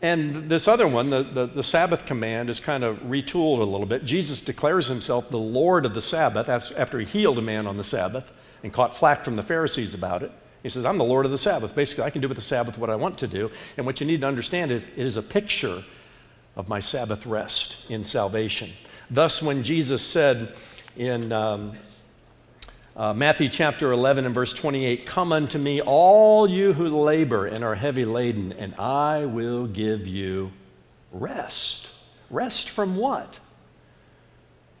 And 0.00 0.48
this 0.48 0.66
other 0.66 0.88
one, 0.88 1.10
the, 1.10 1.22
the, 1.22 1.46
the, 1.46 1.62
Sabbath 1.62 2.06
command, 2.06 2.50
is 2.50 2.58
kind 2.58 2.82
of 2.82 2.98
retooled 3.02 3.60
a 3.60 3.64
little 3.64 3.86
bit. 3.86 4.04
Jesus 4.04 4.40
declares 4.40 4.88
himself 4.88 5.28
the 5.28 5.38
Lord 5.38 5.86
of 5.86 5.94
the 5.94 6.00
Sabbath 6.00 6.48
after 6.48 6.98
he 6.98 7.04
healed 7.04 7.38
a 7.38 7.42
man 7.42 7.66
on 7.66 7.76
the 7.76 7.84
Sabbath 7.84 8.32
and 8.64 8.72
caught 8.72 8.96
flack 8.96 9.24
from 9.24 9.36
the 9.36 9.42
Pharisees 9.42 9.94
about 9.94 10.22
it. 10.24 10.32
He 10.62 10.68
says, 10.68 10.84
I'm 10.84 10.98
the 10.98 11.04
Lord 11.04 11.24
of 11.24 11.30
the 11.30 11.38
Sabbath. 11.38 11.74
Basically, 11.74 12.04
I 12.04 12.10
can 12.10 12.20
do 12.20 12.28
with 12.28 12.36
the 12.36 12.42
Sabbath 12.42 12.78
what 12.78 12.90
I 12.90 12.96
want 12.96 13.18
to 13.18 13.28
do. 13.28 13.50
And 13.76 13.86
what 13.86 14.00
you 14.00 14.06
need 14.06 14.22
to 14.22 14.26
understand 14.26 14.70
is 14.70 14.84
it 14.84 15.06
is 15.06 15.16
a 15.16 15.22
picture 15.22 15.84
of 16.56 16.68
my 16.68 16.80
Sabbath 16.80 17.26
rest 17.26 17.90
in 17.90 18.04
salvation. 18.04 18.70
Thus, 19.10 19.42
when 19.42 19.62
Jesus 19.62 20.02
said 20.02 20.54
in 20.96 21.32
um, 21.32 21.72
uh, 22.96 23.14
Matthew 23.14 23.48
chapter 23.48 23.92
11 23.92 24.26
and 24.26 24.34
verse 24.34 24.52
28 24.52 25.06
Come 25.06 25.32
unto 25.32 25.58
me, 25.58 25.80
all 25.80 26.48
you 26.48 26.72
who 26.72 27.00
labor 27.00 27.46
and 27.46 27.64
are 27.64 27.74
heavy 27.74 28.04
laden, 28.04 28.52
and 28.52 28.74
I 28.74 29.24
will 29.24 29.66
give 29.66 30.06
you 30.06 30.52
rest. 31.10 31.92
Rest 32.30 32.70
from 32.70 32.96
what? 32.96 33.40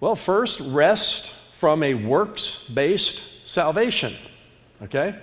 Well, 0.00 0.16
first, 0.16 0.60
rest 0.60 1.30
from 1.52 1.82
a 1.82 1.94
works 1.94 2.68
based 2.68 3.46
salvation. 3.48 4.14
Okay? 4.82 5.14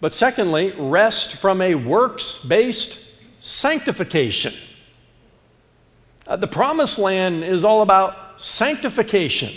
But 0.00 0.14
secondly, 0.14 0.72
rest 0.78 1.36
from 1.36 1.60
a 1.60 1.74
works 1.74 2.44
based 2.44 3.14
sanctification. 3.40 4.54
Uh, 6.26 6.36
the 6.36 6.46
promised 6.46 6.98
land 6.98 7.44
is 7.44 7.64
all 7.64 7.82
about 7.82 8.29
sanctification 8.40 9.52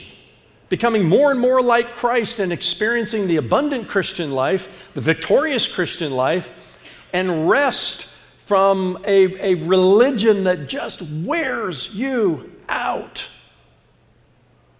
becoming 0.69 1.07
more 1.07 1.31
and 1.31 1.39
more 1.39 1.61
like 1.61 1.93
Christ 1.93 2.39
and 2.39 2.51
experiencing 2.51 3.27
the 3.27 3.37
abundant 3.37 3.87
Christian 3.87 4.31
life, 4.31 4.89
the 4.93 5.01
victorious 5.01 5.73
Christian 5.73 6.11
life, 6.11 6.79
and 7.13 7.47
rest 7.47 8.05
from 8.45 8.97
a, 9.05 9.51
a 9.51 9.53
religion 9.65 10.45
that 10.45 10.67
just 10.67 11.01
wears 11.01 11.95
you 11.95 12.51
out. 12.67 13.29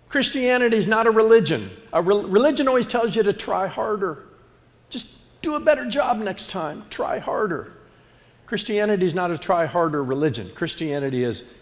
Christianity 0.09 0.77
is 0.77 0.87
not 0.87 1.07
a 1.07 1.11
religion. 1.11 1.69
A 1.93 2.01
re- 2.01 2.25
religion 2.25 2.67
always 2.67 2.87
tells 2.87 3.15
you 3.15 3.23
to 3.23 3.33
try 3.33 3.67
harder. 3.67 4.23
Just 4.89 5.17
do 5.41 5.55
a 5.55 5.59
better 5.59 5.87
job 5.87 6.17
next 6.17 6.49
time. 6.49 6.85
Try 6.89 7.19
harder. 7.19 7.73
Christianity 8.47 9.05
is 9.05 9.13
not 9.13 9.31
a 9.31 9.37
try 9.37 9.65
harder 9.65 10.03
religion. 10.03 10.49
Christianity 10.55 11.23
is 11.23 11.53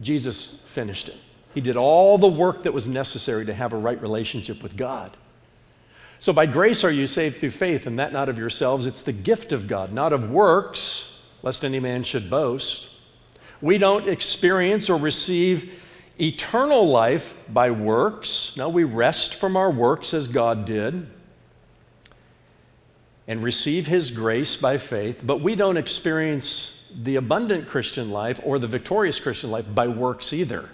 Jesus 0.00 0.60
finished 0.66 1.08
it. 1.08 1.16
He 1.54 1.60
did 1.60 1.76
all 1.76 2.16
the 2.18 2.28
work 2.28 2.62
that 2.62 2.72
was 2.72 2.88
necessary 2.88 3.44
to 3.46 3.54
have 3.54 3.72
a 3.72 3.76
right 3.76 4.00
relationship 4.00 4.62
with 4.62 4.76
God. 4.76 5.16
So 6.20 6.32
by 6.32 6.46
grace 6.46 6.84
are 6.84 6.90
you 6.90 7.06
saved 7.06 7.38
through 7.38 7.50
faith, 7.50 7.86
and 7.86 7.98
that 7.98 8.12
not 8.12 8.28
of 8.28 8.38
yourselves. 8.38 8.86
It's 8.86 9.02
the 9.02 9.12
gift 9.12 9.52
of 9.52 9.66
God, 9.66 9.92
not 9.92 10.12
of 10.12 10.30
works, 10.30 11.26
lest 11.42 11.64
any 11.64 11.80
man 11.80 12.02
should 12.02 12.28
boast. 12.28 12.94
We 13.62 13.78
don't 13.78 14.08
experience 14.08 14.90
or 14.90 14.98
receive 14.98 15.80
eternal 16.20 16.86
life 16.86 17.34
by 17.48 17.70
works. 17.70 18.56
No, 18.56 18.68
we 18.68 18.84
rest 18.84 19.34
from 19.34 19.56
our 19.56 19.70
works 19.70 20.12
as 20.12 20.28
God 20.28 20.64
did 20.66 21.06
and 23.26 23.42
receive 23.42 23.86
His 23.86 24.10
grace 24.10 24.56
by 24.56 24.76
faith, 24.76 25.22
but 25.24 25.40
we 25.40 25.54
don't 25.54 25.76
experience 25.76 26.92
the 27.02 27.16
abundant 27.16 27.68
Christian 27.68 28.10
life 28.10 28.40
or 28.44 28.58
the 28.58 28.66
victorious 28.66 29.18
Christian 29.18 29.50
life 29.50 29.66
by 29.74 29.86
works 29.88 30.32
either. 30.32 30.68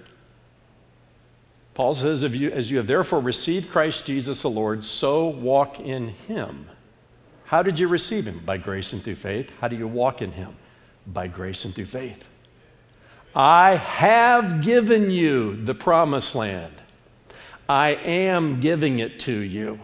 Paul 1.76 1.92
says, 1.92 2.24
As 2.24 2.70
you 2.70 2.78
have 2.78 2.86
therefore 2.86 3.20
received 3.20 3.70
Christ 3.70 4.06
Jesus 4.06 4.40
the 4.40 4.48
Lord, 4.48 4.82
so 4.82 5.28
walk 5.28 5.78
in 5.78 6.08
him. 6.08 6.70
How 7.44 7.62
did 7.62 7.78
you 7.78 7.86
receive 7.86 8.26
him? 8.26 8.40
By 8.46 8.56
grace 8.56 8.94
and 8.94 9.02
through 9.02 9.16
faith. 9.16 9.54
How 9.60 9.68
do 9.68 9.76
you 9.76 9.86
walk 9.86 10.22
in 10.22 10.32
him? 10.32 10.56
By 11.06 11.26
grace 11.26 11.66
and 11.66 11.74
through 11.74 11.84
faith. 11.84 12.26
I 13.34 13.76
have 13.76 14.62
given 14.62 15.10
you 15.10 15.54
the 15.54 15.74
promised 15.74 16.34
land. 16.34 16.72
I 17.68 17.90
am 17.90 18.58
giving 18.60 19.00
it 19.00 19.20
to 19.20 19.34
you 19.34 19.78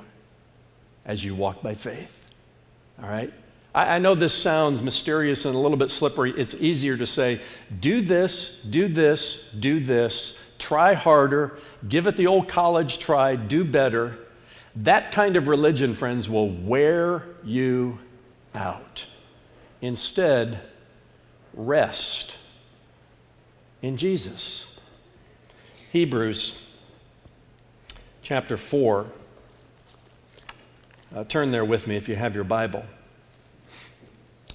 as 1.04 1.22
you 1.22 1.34
walk 1.34 1.60
by 1.60 1.74
faith. 1.74 2.24
All 3.02 3.10
right? 3.10 3.30
I, 3.74 3.96
I, 3.96 3.98
know 3.98 4.14
this 4.14 4.32
sounds 4.32 4.80
mysterious 4.80 5.44
and 5.44 5.54
a 5.54 5.58
little 5.58 5.76
bit 5.76 5.90
slippery. 5.90 6.32
It's 6.38 6.54
easier 6.54 6.96
to 6.96 7.04
say, 7.04 7.42
do 7.80 8.00
this, 8.00 8.62
do 8.62 8.88
this, 8.88 9.50
do 9.50 9.78
this, 9.78 10.41
try 10.62 10.94
harder, 10.94 11.58
give 11.88 12.06
it 12.06 12.16
the 12.16 12.28
old 12.28 12.46
college 12.46 13.00
try, 13.00 13.34
do 13.34 13.64
better. 13.64 14.16
That 14.76 15.10
kind 15.10 15.34
of 15.34 15.48
religion, 15.48 15.94
friends, 15.94 16.30
will 16.30 16.48
wear 16.48 17.24
you 17.42 17.98
out. 18.54 19.04
Instead, 19.80 20.60
rest 21.52 22.36
in 23.82 23.96
Jesus. 23.96 24.80
Hebrews 25.90 26.74
chapter 28.22 28.56
4. 28.56 29.06
Uh, 31.14 31.24
turn 31.24 31.50
there 31.50 31.64
with 31.64 31.88
me 31.88 31.96
if 31.96 32.08
you 32.08 32.14
have 32.14 32.36
your 32.36 32.44
Bible. 32.44 32.84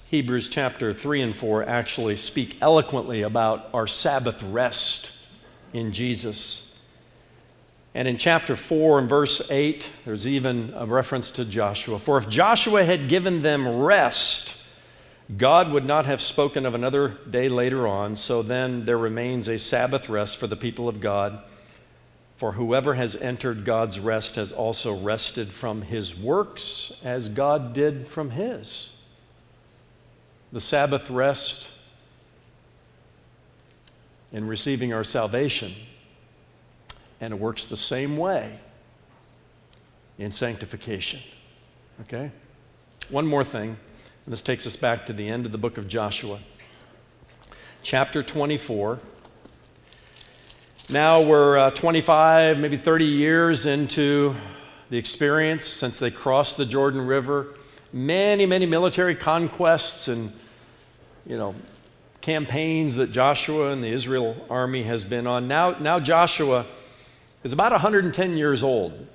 Hebrews 0.06 0.48
chapter 0.48 0.94
3 0.94 1.20
and 1.20 1.36
4 1.36 1.68
actually 1.68 2.16
speak 2.16 2.56
eloquently 2.62 3.22
about 3.22 3.68
our 3.74 3.86
Sabbath 3.86 4.42
rest 4.42 5.17
in 5.72 5.92
Jesus. 5.92 6.76
And 7.94 8.06
in 8.06 8.18
chapter 8.18 8.54
4 8.54 9.00
and 9.00 9.08
verse 9.08 9.50
8, 9.50 9.90
there's 10.04 10.26
even 10.26 10.72
a 10.76 10.86
reference 10.86 11.30
to 11.32 11.44
Joshua. 11.44 11.98
For 11.98 12.18
if 12.18 12.28
Joshua 12.28 12.84
had 12.84 13.08
given 13.08 13.42
them 13.42 13.66
rest, 13.80 14.62
God 15.36 15.72
would 15.72 15.84
not 15.84 16.06
have 16.06 16.20
spoken 16.20 16.64
of 16.64 16.74
another 16.74 17.18
day 17.28 17.48
later 17.48 17.86
on, 17.86 18.16
so 18.16 18.42
then 18.42 18.84
there 18.84 18.96
remains 18.96 19.48
a 19.48 19.58
Sabbath 19.58 20.08
rest 20.08 20.38
for 20.38 20.46
the 20.46 20.56
people 20.56 20.88
of 20.88 21.00
God. 21.00 21.42
For 22.36 22.52
whoever 22.52 22.94
has 22.94 23.16
entered 23.16 23.64
God's 23.64 23.98
rest 23.98 24.36
has 24.36 24.52
also 24.52 24.94
rested 24.94 25.52
from 25.52 25.82
his 25.82 26.16
works 26.16 27.00
as 27.04 27.28
God 27.28 27.72
did 27.72 28.06
from 28.06 28.30
his. 28.30 28.96
The 30.52 30.60
Sabbath 30.60 31.10
rest 31.10 31.68
in 34.32 34.46
receiving 34.46 34.92
our 34.92 35.04
salvation. 35.04 35.72
And 37.20 37.32
it 37.32 37.40
works 37.40 37.66
the 37.66 37.76
same 37.76 38.16
way 38.16 38.58
in 40.18 40.30
sanctification. 40.30 41.20
Okay? 42.02 42.30
One 43.08 43.26
more 43.26 43.44
thing, 43.44 43.70
and 43.70 44.32
this 44.32 44.42
takes 44.42 44.66
us 44.66 44.76
back 44.76 45.06
to 45.06 45.12
the 45.12 45.28
end 45.28 45.46
of 45.46 45.52
the 45.52 45.58
book 45.58 45.78
of 45.78 45.88
Joshua. 45.88 46.38
Chapter 47.82 48.22
24. 48.22 48.98
Now 50.90 51.22
we're 51.22 51.58
uh, 51.58 51.70
25, 51.70 52.58
maybe 52.58 52.76
30 52.76 53.04
years 53.04 53.66
into 53.66 54.34
the 54.90 54.96
experience 54.96 55.66
since 55.66 55.98
they 55.98 56.10
crossed 56.10 56.56
the 56.56 56.64
Jordan 56.64 57.06
River. 57.06 57.54
Many, 57.92 58.46
many 58.46 58.66
military 58.66 59.14
conquests 59.14 60.08
and, 60.08 60.32
you 61.26 61.36
know, 61.36 61.54
campaigns 62.20 62.96
that 62.96 63.12
Joshua 63.12 63.72
and 63.72 63.82
the 63.82 63.88
Israel 63.88 64.36
army 64.50 64.82
has 64.84 65.04
been 65.04 65.26
on. 65.26 65.48
Now, 65.48 65.78
now 65.78 66.00
Joshua 66.00 66.66
is 67.44 67.52
about 67.52 67.72
110 67.72 68.36
years 68.36 68.62
old. 68.62 69.06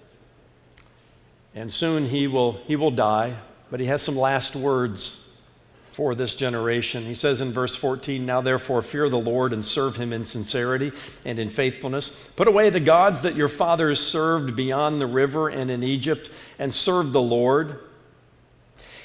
And 1.56 1.70
soon 1.70 2.06
he 2.06 2.28
will, 2.28 2.54
he 2.66 2.76
will 2.76 2.92
die, 2.92 3.38
but 3.70 3.80
he 3.80 3.86
has 3.88 4.02
some 4.02 4.18
last 4.18 4.56
words 4.56 5.24
for 5.94 6.16
this 6.16 6.36
generation. 6.36 7.06
He 7.06 7.14
says 7.14 7.40
in 7.40 7.52
verse 7.52 7.76
14, 7.76 8.26
Now 8.26 8.42
therefore 8.42 8.82
fear 8.82 9.10
the 9.10 9.20
Lord 9.20 9.54
and 9.54 9.64
serve 9.64 9.96
him 9.96 10.12
in 10.12 10.26
sincerity 10.26 10.92
and 11.24 11.38
in 11.38 11.50
faithfulness. 11.50 12.10
Put 12.36 12.48
away 12.48 12.72
the 12.72 12.80
gods 12.80 13.22
that 13.22 13.36
your 13.36 13.48
fathers 13.48 14.00
served 14.00 14.56
beyond 14.56 15.00
the 15.00 15.08
river 15.08 15.50
and 15.50 15.70
in 15.70 15.84
Egypt, 15.84 16.32
and 16.58 16.74
serve 16.74 17.12
the 17.12 17.22
Lord. 17.22 17.80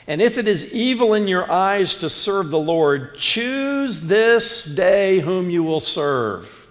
And 0.08 0.22
if 0.22 0.38
it 0.38 0.48
is 0.48 0.72
evil 0.72 1.12
in 1.12 1.28
your 1.28 1.52
eyes 1.52 1.98
to 1.98 2.08
serve 2.08 2.48
the 2.48 2.58
Lord, 2.58 3.14
choose 3.14 4.00
this 4.00 4.64
day 4.64 5.20
whom 5.20 5.50
you 5.50 5.62
will 5.62 5.80
serve. 5.80 6.66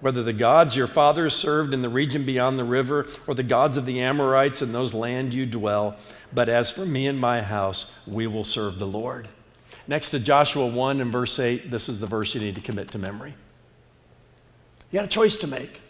Whether 0.00 0.22
the 0.22 0.34
gods 0.34 0.76
your 0.76 0.86
fathers 0.86 1.34
served 1.34 1.72
in 1.72 1.80
the 1.80 1.88
region 1.88 2.26
beyond 2.26 2.58
the 2.58 2.64
river, 2.64 3.06
or 3.26 3.34
the 3.34 3.42
gods 3.42 3.78
of 3.78 3.86
the 3.86 4.02
Amorites 4.02 4.60
in 4.60 4.72
those 4.72 4.92
land 4.92 5.32
you 5.32 5.46
dwell. 5.46 5.96
But 6.34 6.50
as 6.50 6.70
for 6.70 6.84
me 6.84 7.06
and 7.06 7.18
my 7.18 7.40
house, 7.40 7.98
we 8.06 8.26
will 8.26 8.44
serve 8.44 8.78
the 8.78 8.86
Lord. 8.86 9.28
Next 9.88 10.10
to 10.10 10.18
Joshua 10.18 10.66
1 10.66 11.00
and 11.00 11.10
verse 11.10 11.38
8, 11.38 11.70
this 11.70 11.88
is 11.88 12.00
the 12.00 12.06
verse 12.06 12.34
you 12.34 12.40
need 12.42 12.56
to 12.56 12.60
commit 12.60 12.90
to 12.90 12.98
memory. 12.98 13.34
You 14.90 14.98
got 14.98 15.06
a 15.06 15.08
choice 15.08 15.38
to 15.38 15.46
make. 15.46 15.80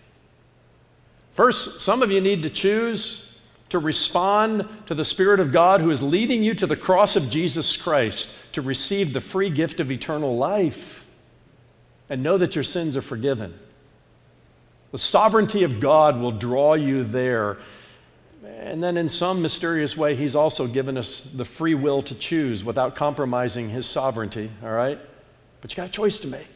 First, 1.32 1.80
some 1.80 2.02
of 2.02 2.12
you 2.12 2.20
need 2.20 2.42
to 2.42 2.50
choose 2.50 3.25
to 3.68 3.78
respond 3.78 4.68
to 4.86 4.94
the 4.94 5.04
Spirit 5.04 5.40
of 5.40 5.52
God 5.52 5.80
who 5.80 5.90
is 5.90 6.02
leading 6.02 6.42
you 6.42 6.54
to 6.54 6.66
the 6.66 6.76
cross 6.76 7.16
of 7.16 7.30
Jesus 7.30 7.76
Christ 7.76 8.30
to 8.52 8.62
receive 8.62 9.12
the 9.12 9.20
free 9.20 9.50
gift 9.50 9.80
of 9.80 9.90
eternal 9.90 10.36
life 10.36 11.06
and 12.08 12.22
know 12.22 12.38
that 12.38 12.54
your 12.54 12.64
sins 12.64 12.96
are 12.96 13.02
forgiven. 13.02 13.52
The 14.92 14.98
sovereignty 14.98 15.64
of 15.64 15.80
God 15.80 16.20
will 16.20 16.32
draw 16.32 16.74
you 16.74 17.02
there. 17.04 17.58
And 18.44 18.82
then, 18.82 18.96
in 18.96 19.08
some 19.08 19.42
mysterious 19.42 19.96
way, 19.96 20.14
He's 20.14 20.36
also 20.36 20.66
given 20.66 20.96
us 20.96 21.22
the 21.22 21.44
free 21.44 21.74
will 21.74 22.00
to 22.02 22.14
choose 22.14 22.62
without 22.62 22.94
compromising 22.94 23.68
His 23.68 23.86
sovereignty, 23.86 24.50
all 24.62 24.70
right? 24.70 24.98
But 25.60 25.72
you 25.72 25.76
got 25.76 25.88
a 25.88 25.92
choice 25.92 26.20
to 26.20 26.28
make. 26.28 26.48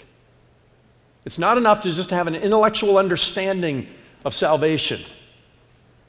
It's 1.24 1.38
not 1.38 1.58
enough 1.58 1.80
to 1.82 1.90
just 1.90 2.10
have 2.10 2.26
an 2.28 2.34
intellectual 2.34 2.96
understanding 2.96 3.88
of 4.24 4.34
salvation. 4.34 5.00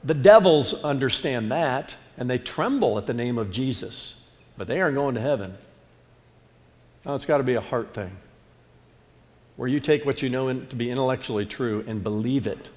The 0.04 0.14
devils 0.14 0.82
understand 0.84 1.50
that, 1.50 1.96
and 2.16 2.28
they 2.28 2.38
tremble 2.38 2.98
at 2.98 3.06
the 3.06 3.14
name 3.14 3.38
of 3.38 3.50
Jesus, 3.50 4.28
but 4.56 4.66
they 4.66 4.80
aren't 4.80 4.96
going 4.96 5.14
to 5.14 5.20
heaven. 5.20 5.56
No, 7.04 7.14
it's 7.14 7.26
got 7.26 7.38
to 7.38 7.44
be 7.44 7.54
a 7.54 7.60
heart 7.60 7.94
thing 7.94 8.16
where 9.56 9.68
you 9.68 9.80
take 9.80 10.04
what 10.04 10.22
you 10.22 10.28
know 10.28 10.52
to 10.52 10.76
be 10.76 10.90
intellectually 10.90 11.46
true 11.46 11.84
and 11.86 12.02
believe 12.02 12.46
it 12.46 12.70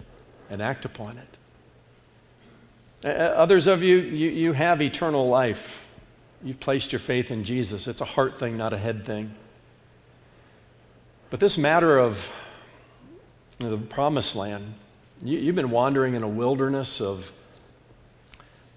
and 0.50 0.62
act 0.62 0.86
upon 0.86 1.18
it. 1.18 1.28
Others 3.08 3.68
of 3.68 3.84
you, 3.84 3.98
you, 3.98 4.30
you 4.30 4.54
have 4.54 4.82
eternal 4.82 5.28
life. 5.28 5.88
You've 6.44 6.60
placed 6.60 6.92
your 6.92 7.00
faith 7.00 7.32
in 7.32 7.44
Jesus. 7.44 7.88
It's 7.88 8.02
a 8.02 8.06
heart 8.06 8.38
thing, 8.38 8.58
not 8.58 8.74
a 8.74 8.78
head 8.78 9.06
thing. 9.06 9.34
But 11.30 11.40
this 11.40 11.58
matter 11.58 11.98
of 11.98 12.32
the 13.60 13.78
promised 13.78 14.36
land, 14.36 14.74
you, 15.24 15.46
have 15.46 15.56
been 15.56 15.72
wandering 15.72 16.14
in 16.14 16.24
a 16.24 16.28
wilderness 16.28 17.02
of 17.02 17.32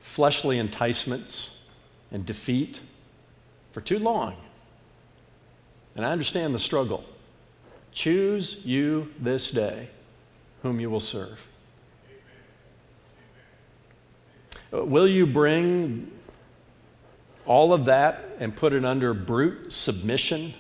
fleshly 0.01 0.59
enticements 0.59 1.67
and 2.11 2.25
defeat 2.25 2.81
for 3.73 3.81
too 3.81 3.99
long. 3.99 4.37
And 5.97 6.07
I 6.07 6.11
understand 6.13 6.55
the 6.55 6.59
struggle. 6.59 7.05
Choose 7.93 8.65
you 8.65 9.13
this 9.19 9.51
day 9.51 9.89
whom 10.63 10.81
you 10.81 10.91
will 10.91 11.01
serve. 11.01 11.47
Uh, 14.73 14.85
will 14.85 15.09
you 15.09 15.27
bring 15.27 16.11
all 17.47 17.73
of 17.73 17.87
that 17.87 18.25
and 18.39 18.55
put 18.55 18.73
it 18.73 18.85
under 18.85 19.15
brute 19.15 19.73
submission 19.73 20.53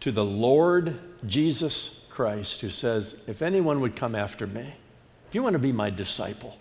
to 0.00 0.12
the 0.12 0.24
Lord 0.24 0.98
Jesus 1.26 1.97
Christ, 2.18 2.62
who 2.62 2.68
says, 2.68 3.22
If 3.28 3.42
anyone 3.42 3.80
would 3.80 3.94
come 3.94 4.16
after 4.16 4.44
me, 4.44 4.74
if 5.28 5.36
you 5.36 5.40
want 5.40 5.52
to 5.52 5.60
be 5.60 5.70
my 5.70 5.88
disciple, 5.88 6.58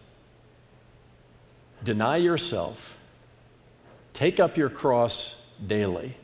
deny 1.84 2.18
yourself, 2.18 2.96
take 4.14 4.40
up 4.40 4.56
your 4.56 4.70
cross 4.70 5.44
daily, 5.66 6.16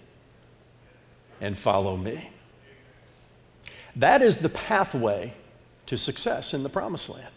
and 1.42 1.58
follow 1.58 1.98
me. 1.98 2.30
That 3.96 4.22
is 4.22 4.38
the 4.38 4.50
pathway 4.50 5.34
to 5.88 5.98
success 5.98 6.54
in 6.54 6.62
the 6.62 6.70
promised 6.70 7.10
land 7.10 7.34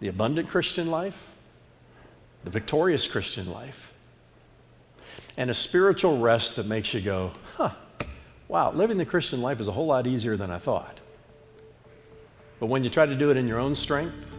the 0.00 0.08
abundant 0.08 0.48
Christian 0.48 0.90
life, 0.90 1.34
the 2.44 2.50
victorious 2.50 3.06
Christian 3.06 3.52
life, 3.52 3.92
and 5.36 5.50
a 5.50 5.54
spiritual 5.54 6.20
rest 6.20 6.56
that 6.56 6.64
makes 6.64 6.94
you 6.94 7.02
go, 7.02 7.32
huh, 7.56 7.72
wow, 8.48 8.72
living 8.72 8.96
the 8.96 9.04
Christian 9.04 9.42
life 9.42 9.60
is 9.60 9.68
a 9.68 9.72
whole 9.72 9.88
lot 9.88 10.06
easier 10.06 10.34
than 10.34 10.50
I 10.50 10.56
thought. 10.56 11.00
But 12.60 12.66
when 12.66 12.82
you 12.82 12.90
try 12.90 13.06
to 13.06 13.14
do 13.14 13.30
it 13.30 13.36
in 13.36 13.46
your 13.46 13.58
own 13.58 13.74
strength, 13.74 14.30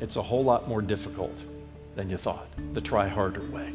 it's 0.00 0.16
a 0.16 0.22
whole 0.22 0.44
lot 0.44 0.68
more 0.68 0.82
difficult 0.82 1.34
than 1.94 2.10
you 2.10 2.16
thought, 2.16 2.48
the 2.72 2.80
try 2.80 3.08
harder 3.08 3.42
way. 3.50 3.72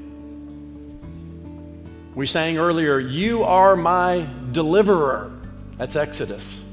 We 2.13 2.25
sang 2.25 2.57
earlier, 2.57 2.99
You 2.99 3.43
are 3.43 3.75
my 3.75 4.27
deliverer. 4.51 5.31
That's 5.77 5.95
Exodus. 5.95 6.69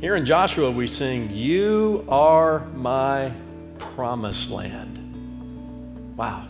Here 0.00 0.14
in 0.14 0.24
Joshua, 0.24 0.70
we 0.70 0.86
sing, 0.86 1.30
You 1.34 2.04
are 2.08 2.60
my 2.68 3.32
promised 3.78 4.50
land. 4.50 6.16
Wow. 6.16 6.48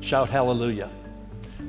Shout 0.00 0.30
hallelujah 0.30 0.90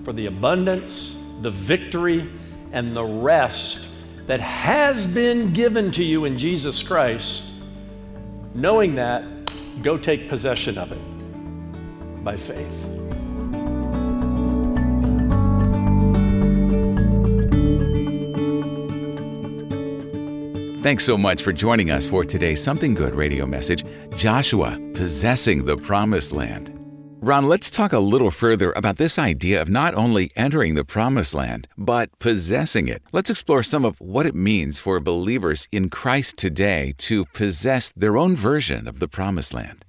for 0.03 0.13
the 0.13 0.27
abundance, 0.27 1.23
the 1.41 1.51
victory, 1.51 2.29
and 2.71 2.95
the 2.95 3.03
rest 3.03 3.86
that 4.27 4.41
has 4.41 5.07
been 5.07 5.53
given 5.53 5.91
to 5.93 6.03
you 6.03 6.25
in 6.25 6.37
Jesus 6.37 6.83
Christ. 6.83 7.53
Knowing 8.53 8.95
that, 8.95 9.23
go 9.81 9.97
take 9.97 10.29
possession 10.29 10.77
of 10.77 10.91
it 10.91 12.23
by 12.23 12.35
faith. 12.35 12.93
Thanks 20.83 21.03
so 21.03 21.17
much 21.17 21.41
for 21.41 21.51
joining 21.51 21.91
us 21.91 22.07
for 22.07 22.23
today's 22.23 22.63
Something 22.63 22.93
Good 22.93 23.13
radio 23.13 23.45
message 23.45 23.83
Joshua 24.15 24.79
Possessing 24.93 25.65
the 25.65 25.75
Promised 25.75 26.31
Land. 26.31 26.76
Ron, 27.19 27.47
let's 27.47 27.71
talk 27.71 27.93
a 27.93 27.99
little 27.99 28.29
further 28.29 28.71
about 28.73 28.97
this 28.97 29.17
idea 29.17 29.59
of 29.59 29.69
not 29.69 29.95
only 29.95 30.31
entering 30.35 30.75
the 30.75 30.85
Promised 30.85 31.33
Land, 31.33 31.67
but 31.75 32.11
possessing 32.19 32.87
it. 32.87 33.01
Let's 33.11 33.31
explore 33.31 33.63
some 33.63 33.83
of 33.83 33.99
what 33.99 34.27
it 34.27 34.35
means 34.35 34.77
for 34.77 34.99
believers 34.99 35.67
in 35.71 35.89
Christ 35.89 36.37
today 36.37 36.93
to 36.99 37.25
possess 37.33 37.91
their 37.91 38.17
own 38.17 38.35
version 38.35 38.87
of 38.87 38.99
the 38.99 39.07
Promised 39.07 39.51
Land. 39.55 39.83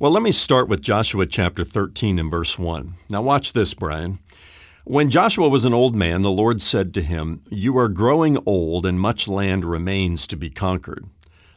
Well, 0.00 0.12
let 0.12 0.22
me 0.22 0.32
start 0.32 0.66
with 0.66 0.80
Joshua 0.80 1.26
chapter 1.26 1.62
13 1.62 2.18
and 2.18 2.30
verse 2.30 2.58
1. 2.58 2.94
Now, 3.10 3.20
watch 3.20 3.52
this, 3.52 3.74
Brian. 3.74 4.18
When 4.84 5.10
Joshua 5.10 5.50
was 5.50 5.66
an 5.66 5.74
old 5.74 5.94
man, 5.94 6.22
the 6.22 6.30
Lord 6.30 6.62
said 6.62 6.94
to 6.94 7.02
him, 7.02 7.42
You 7.50 7.76
are 7.76 7.88
growing 7.88 8.38
old, 8.46 8.86
and 8.86 8.98
much 8.98 9.28
land 9.28 9.66
remains 9.66 10.26
to 10.28 10.36
be 10.36 10.48
conquered. 10.48 11.04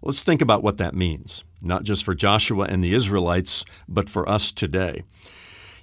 Let's 0.06 0.22
think 0.22 0.40
about 0.40 0.62
what 0.62 0.78
that 0.78 0.94
means, 0.94 1.44
not 1.64 1.84
just 1.84 2.04
for 2.04 2.14
Joshua 2.14 2.68
and 2.70 2.84
the 2.84 2.94
Israelites, 2.94 3.66
but 3.88 4.08
for 4.08 4.30
us 4.30 4.52
today. 4.52 5.04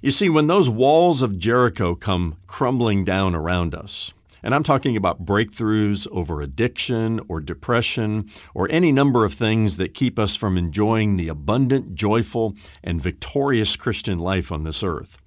You 0.01 0.11
see, 0.11 0.29
when 0.29 0.47
those 0.47 0.69
walls 0.69 1.21
of 1.21 1.37
Jericho 1.37 1.93
come 1.93 2.37
crumbling 2.47 3.03
down 3.03 3.35
around 3.35 3.75
us, 3.75 4.13
and 4.41 4.55
I'm 4.55 4.63
talking 4.63 4.95
about 4.95 5.25
breakthroughs 5.25 6.07
over 6.09 6.41
addiction 6.41 7.19
or 7.27 7.41
depression 7.41 8.29
or 8.53 8.67
any 8.69 8.93
number 8.93 9.25
of 9.25 9.33
things 9.33 9.75
that 9.75 9.93
keep 9.93 10.17
us 10.17 10.37
from 10.37 10.57
enjoying 10.57 11.17
the 11.17 11.27
abundant, 11.27 11.93
joyful, 11.93 12.55
and 12.81 13.01
victorious 13.01 13.75
Christian 13.75 14.19
life 14.19 14.53
on 14.53 14.63
this 14.63 14.83
earth. 14.83 15.17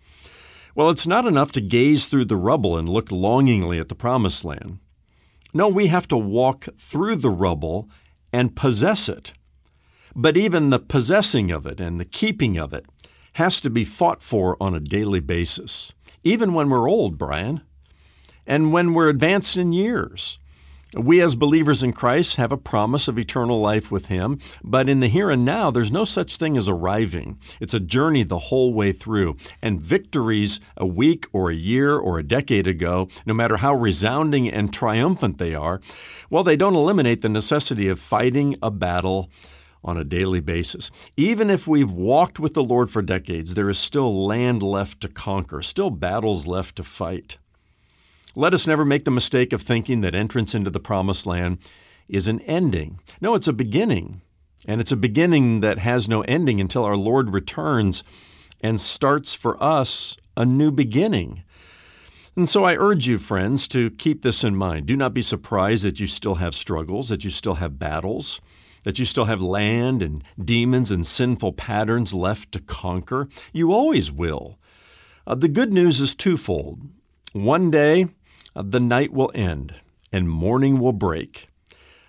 Well, 0.75 0.89
it's 0.89 1.07
not 1.07 1.27
enough 1.27 1.53
to 1.53 1.61
gaze 1.61 2.07
through 2.07 2.27
the 2.27 2.37
rubble 2.37 2.79
and 2.79 2.89
look 2.89 3.11
longingly 3.11 3.79
at 3.79 3.91
the 3.91 3.95
promised 3.95 4.43
land. 4.43 4.79
No, 5.53 5.69
we 5.69 5.87
have 5.87 6.09
to 6.09 6.17
walk 6.17 6.69
through 6.79 7.17
the 7.17 7.31
rubble 7.31 7.91
and 8.33 8.57
possess 8.57 9.09
it. 9.09 9.33
But 10.15 10.37
even 10.37 10.71
the 10.71 10.79
possessing 10.79 11.51
of 11.51 11.67
it 11.67 11.81
and 11.81 12.01
the 12.01 12.05
keeping 12.05 12.57
of 12.57 12.73
it 12.73 12.87
has 13.35 13.61
to 13.61 13.71
be 13.71 13.85
fought 13.85 14.23
for 14.23 14.57
on 14.61 14.75
a 14.75 14.81
daily 14.81 15.21
basis, 15.21 15.93
even 16.25 16.55
when 16.55 16.71
we're 16.71 16.89
old, 16.89 17.19
Brian, 17.19 17.61
and 18.47 18.73
when 18.73 18.95
we're 18.95 19.11
advanced 19.11 19.57
in 19.57 19.73
years. 19.73 20.39
We, 20.97 21.21
as 21.21 21.35
believers 21.35 21.83
in 21.83 21.93
Christ, 21.93 22.37
have 22.37 22.51
a 22.51 22.57
promise 22.57 23.07
of 23.07 23.19
eternal 23.19 23.61
life 23.61 23.93
with 23.93 24.07
Him, 24.07 24.39
but 24.65 24.89
in 24.89 25.01
the 25.01 25.09
here 25.09 25.29
and 25.29 25.45
now, 25.45 25.71
there's 25.71 25.93
no 25.93 26.07
such 26.07 26.37
thing 26.37 26.57
as 26.57 26.71
arriving. 26.71 27.39
It's 27.61 27.75
a 27.75 27.81
journey 27.81 28.23
the 28.23 28.39
whole 28.39 28.73
way 28.73 28.93
through. 28.93 29.37
And 29.61 29.79
victories 29.79 30.59
a 30.75 30.87
week 30.87 31.27
or 31.35 31.51
a 31.51 31.55
year 31.55 31.99
or 31.99 32.19
a 32.19 32.23
decade 32.23 32.67
ago, 32.67 33.09
no 33.27 33.35
matter 33.35 33.59
how 33.59 33.75
resounding 33.75 34.51
and 34.51 34.73
triumphant 34.73 35.37
they 35.37 35.55
are, 35.55 35.83
well, 36.31 36.43
they 36.43 36.57
don't 36.57 36.75
eliminate 36.75 37.21
the 37.21 37.29
necessity 37.29 37.89
of 37.89 38.01
fighting 38.01 38.57
a 38.63 38.71
battle 38.71 39.31
on 39.85 39.99
a 39.99 40.05
daily 40.05 40.41
basis. 40.41 40.91
Even 41.17 41.51
if 41.51 41.69
we've 41.69 41.93
walked 41.93 42.41
with 42.41 42.55
the 42.55 42.65
Lord 42.65 42.89
for 42.89 43.03
decades, 43.03 43.53
there 43.53 43.69
is 43.69 43.79
still 43.79 44.27
land 44.27 44.63
left 44.63 45.03
to 45.03 45.09
conquer, 45.09 45.61
still 45.61 45.91
battles 45.91 46.47
left 46.47 46.77
to 46.77 46.83
fight. 46.83 47.37
Let 48.39 48.53
us 48.53 48.67
never 48.67 48.85
make 48.85 49.07
the 49.07 49.11
mistake 49.11 49.55
of 49.55 49.63
thinking 49.63 50.03
that 50.03 50.15
entrance 50.15 50.55
into 50.55 50.71
the 50.71 50.79
promised 50.79 51.27
land 51.27 51.57
is 52.07 52.29
an 52.29 52.43
ending. 52.43 53.01
No, 53.19 53.35
it's 53.35 53.49
a 53.49 53.53
beginning. 53.53 54.21
And 54.67 54.79
it's 54.79 54.93
a 54.93 54.97
beginning 54.97 55.61
that 55.61 55.79
has 55.79 56.07
no 56.07 56.21
ending 56.21 56.61
until 56.61 56.85
our 56.85 56.99
Lord 56.99 57.33
returns 57.33 58.05
and 58.63 58.79
starts 58.79 59.33
for 59.33 59.57
us 59.63 60.19
a 60.37 60.45
new 60.45 60.71
beginning. 60.71 61.45
And 62.37 62.51
so 62.51 62.65
I 62.65 62.77
urge 62.77 63.07
you, 63.07 63.17
friends, 63.17 63.67
to 63.69 63.89
keep 63.89 64.21
this 64.21 64.45
in 64.45 64.55
mind. 64.55 64.85
Do 64.85 64.99
not 64.99 65.15
be 65.15 65.23
surprised 65.23 65.85
that 65.85 65.99
you 65.99 66.07
still 66.07 66.35
have 66.35 66.55
struggles, 66.55 67.09
that 67.09 67.25
you 67.25 67.31
still 67.31 67.55
have 67.55 67.79
battles, 67.79 68.43
that 68.85 68.99
you 68.99 69.07
still 69.07 69.25
have 69.25 69.41
land 69.41 70.03
and 70.03 70.23
demons 70.39 70.91
and 70.91 71.07
sinful 71.07 71.55
patterns 71.55 72.13
left 72.13 72.53
to 72.53 72.61
conquer. 72.61 73.31
You 73.55 73.73
always 73.73 74.13
will. 74.13 74.59
Uh, 75.27 75.37
the 75.37 75.49
good 75.49 75.73
news 75.73 76.03
is 76.03 76.15
twofold. 76.15 76.83
One 77.33 77.71
day, 77.71 78.09
uh, 78.57 78.63
the 78.67 78.81
night 78.81 79.13
will 79.13 79.31
end 79.35 79.75
and 80.11 80.29
morning 80.29 80.81
will 80.81 80.93
break. 80.93 81.49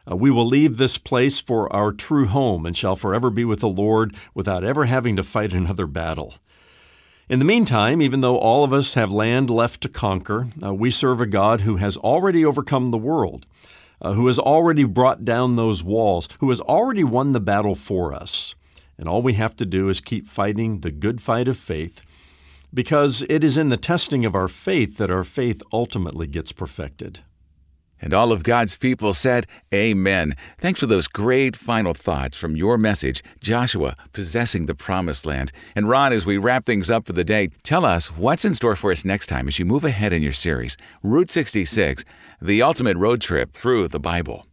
Uh, 0.09 0.15
we 0.15 0.31
will 0.31 0.45
leave 0.45 0.77
this 0.77 0.97
place 0.97 1.41
for 1.41 1.71
our 1.75 1.91
true 1.91 2.25
home 2.25 2.65
and 2.65 2.75
shall 2.75 2.95
forever 2.95 3.29
be 3.29 3.43
with 3.43 3.59
the 3.59 3.67
Lord 3.67 4.15
without 4.33 4.63
ever 4.63 4.85
having 4.85 5.17
to 5.17 5.23
fight 5.23 5.53
another 5.53 5.85
battle. 5.85 6.35
In 7.29 7.39
the 7.39 7.45
meantime, 7.45 8.01
even 8.01 8.21
though 8.21 8.37
all 8.37 8.63
of 8.63 8.71
us 8.71 8.93
have 8.93 9.11
land 9.11 9.49
left 9.49 9.81
to 9.81 9.89
conquer, 9.89 10.47
uh, 10.63 10.73
we 10.73 10.89
serve 10.89 11.19
a 11.19 11.25
God 11.25 11.61
who 11.61 11.75
has 11.75 11.97
already 11.97 12.45
overcome 12.45 12.87
the 12.87 12.97
world, 12.97 13.45
uh, 14.01 14.13
who 14.13 14.27
has 14.27 14.39
already 14.39 14.85
brought 14.85 15.25
down 15.25 15.57
those 15.57 15.83
walls, 15.83 16.29
who 16.39 16.47
has 16.47 16.61
already 16.61 17.03
won 17.03 17.33
the 17.33 17.41
battle 17.41 17.75
for 17.75 18.13
us. 18.13 18.55
And 18.97 19.09
all 19.09 19.21
we 19.21 19.33
have 19.33 19.57
to 19.57 19.65
do 19.65 19.89
is 19.89 19.99
keep 19.99 20.25
fighting 20.25 20.79
the 20.79 20.91
good 20.91 21.21
fight 21.21 21.49
of 21.49 21.57
faith 21.57 22.01
because 22.73 23.23
it 23.29 23.43
is 23.43 23.57
in 23.57 23.69
the 23.69 23.77
testing 23.77 24.25
of 24.25 24.35
our 24.35 24.47
faith 24.47 24.97
that 24.97 25.11
our 25.11 25.23
faith 25.23 25.61
ultimately 25.71 26.27
gets 26.27 26.51
perfected. 26.51 27.21
And 27.99 28.13
all 28.13 28.31
of 28.31 28.43
God's 28.43 28.77
people 28.77 29.13
said, 29.13 29.47
Amen. 29.73 30.35
Thanks 30.59 30.79
for 30.79 30.85
those 30.85 31.07
great 31.07 31.55
final 31.55 31.93
thoughts 31.93 32.37
from 32.37 32.55
your 32.55 32.77
message, 32.77 33.23
Joshua, 33.41 33.95
possessing 34.13 34.65
the 34.65 34.75
promised 34.75 35.25
land. 35.25 35.51
And 35.75 35.89
Ron, 35.89 36.13
as 36.13 36.25
we 36.25 36.37
wrap 36.37 36.65
things 36.65 36.89
up 36.89 37.05
for 37.05 37.13
the 37.13 37.23
day, 37.23 37.49
tell 37.63 37.85
us 37.85 38.15
what's 38.15 38.45
in 38.45 38.53
store 38.53 38.75
for 38.75 38.91
us 38.91 39.03
next 39.03 39.27
time 39.27 39.47
as 39.47 39.57
you 39.57 39.65
move 39.65 39.83
ahead 39.83 40.13
in 40.13 40.21
your 40.21 40.33
series, 40.33 40.77
Route 41.01 41.31
66, 41.31 42.05
the 42.41 42.61
ultimate 42.61 42.97
road 42.97 43.21
trip 43.21 43.51
through 43.51 43.87
the 43.87 43.99
Bible. 43.99 44.46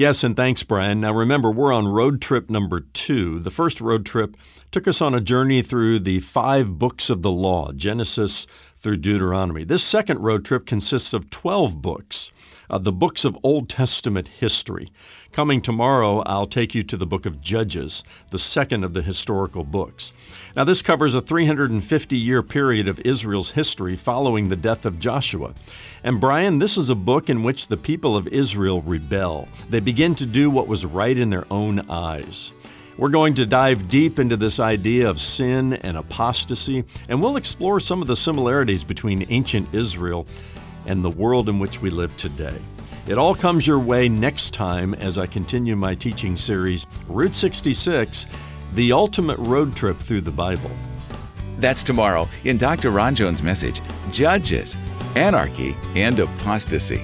Yes, 0.00 0.24
and 0.24 0.34
thanks, 0.34 0.62
Brian. 0.62 1.02
Now 1.02 1.12
remember, 1.12 1.50
we're 1.50 1.74
on 1.74 1.86
road 1.86 2.22
trip 2.22 2.48
number 2.48 2.80
two. 2.80 3.38
The 3.38 3.50
first 3.50 3.82
road 3.82 4.06
trip 4.06 4.34
took 4.70 4.88
us 4.88 5.02
on 5.02 5.14
a 5.14 5.20
journey 5.20 5.60
through 5.60 5.98
the 5.98 6.20
five 6.20 6.78
books 6.78 7.10
of 7.10 7.20
the 7.20 7.30
law, 7.30 7.72
Genesis 7.72 8.46
through 8.78 8.96
Deuteronomy. 8.96 9.62
This 9.62 9.84
second 9.84 10.20
road 10.20 10.42
trip 10.42 10.64
consists 10.64 11.12
of 11.12 11.28
12 11.28 11.82
books, 11.82 12.30
uh, 12.70 12.78
the 12.78 12.92
books 12.92 13.24
of 13.24 13.36
Old 13.42 13.68
Testament 13.68 14.28
history. 14.28 14.90
Coming 15.32 15.60
tomorrow, 15.60 16.20
I'll 16.20 16.46
take 16.46 16.74
you 16.74 16.82
to 16.84 16.96
the 16.96 17.06
book 17.06 17.26
of 17.26 17.40
Judges, 17.40 18.04
the 18.30 18.38
second 18.38 18.84
of 18.84 18.94
the 18.94 19.02
historical 19.02 19.64
books. 19.64 20.12
Now, 20.56 20.64
this 20.64 20.82
covers 20.82 21.14
a 21.14 21.20
350 21.20 22.16
year 22.16 22.42
period 22.42 22.88
of 22.88 23.00
Israel's 23.00 23.50
history 23.50 23.96
following 23.96 24.48
the 24.48 24.56
death 24.56 24.86
of 24.86 24.98
Joshua. 24.98 25.54
And 26.02 26.20
Brian, 26.20 26.58
this 26.58 26.78
is 26.78 26.90
a 26.90 26.94
book 26.94 27.28
in 27.28 27.42
which 27.42 27.68
the 27.68 27.76
people 27.76 28.16
of 28.16 28.26
Israel 28.28 28.82
rebel. 28.82 29.48
They 29.68 29.80
begin 29.80 30.14
to 30.16 30.26
do 30.26 30.50
what 30.50 30.66
was 30.66 30.86
right 30.86 31.16
in 31.16 31.30
their 31.30 31.46
own 31.52 31.80
eyes. 31.90 32.52
We're 32.96 33.08
going 33.08 33.34
to 33.34 33.46
dive 33.46 33.88
deep 33.88 34.18
into 34.18 34.36
this 34.36 34.60
idea 34.60 35.08
of 35.08 35.20
sin 35.20 35.74
and 35.74 35.96
apostasy, 35.96 36.84
and 37.08 37.22
we'll 37.22 37.36
explore 37.36 37.80
some 37.80 38.02
of 38.02 38.08
the 38.08 38.16
similarities 38.16 38.84
between 38.84 39.26
ancient 39.30 39.74
Israel 39.74 40.26
and 40.90 41.04
the 41.04 41.10
world 41.10 41.48
in 41.48 41.60
which 41.60 41.80
we 41.80 41.88
live 41.88 42.14
today. 42.16 42.58
It 43.06 43.16
all 43.16 43.34
comes 43.34 43.66
your 43.66 43.78
way 43.78 44.08
next 44.08 44.52
time 44.52 44.92
as 44.94 45.18
I 45.18 45.26
continue 45.26 45.76
my 45.76 45.94
teaching 45.94 46.36
series, 46.36 46.84
Route 47.06 47.34
66 47.34 48.26
The 48.74 48.92
Ultimate 48.92 49.38
Road 49.38 49.74
Trip 49.74 49.96
Through 49.96 50.22
the 50.22 50.32
Bible. 50.32 50.70
That's 51.58 51.84
tomorrow 51.84 52.26
in 52.44 52.56
Dr. 52.56 52.90
Ron 52.90 53.14
Jones' 53.14 53.42
message 53.42 53.80
Judges, 54.10 54.76
Anarchy, 55.14 55.76
and 55.94 56.18
Apostasy. 56.18 57.02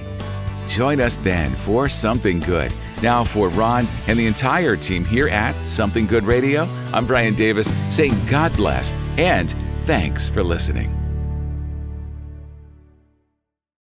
Join 0.67 0.99
us 0.99 1.15
then 1.15 1.55
for 1.55 1.87
something 1.87 2.41
good 2.41 2.73
Now, 3.01 3.23
for 3.23 3.47
Ron 3.49 3.87
and 4.07 4.19
the 4.19 4.27
entire 4.27 4.75
team 4.75 5.05
here 5.05 5.29
at 5.29 5.65
Something 5.65 6.07
Good 6.07 6.25
Radio, 6.25 6.63
I'm 6.91 7.07
Brian 7.07 7.35
Davis 7.35 7.71
saying 7.89 8.13
God 8.25 8.53
bless 8.57 8.91
and 9.17 9.53
thanks 9.85 10.29
for 10.29 10.43
listening. 10.43 10.96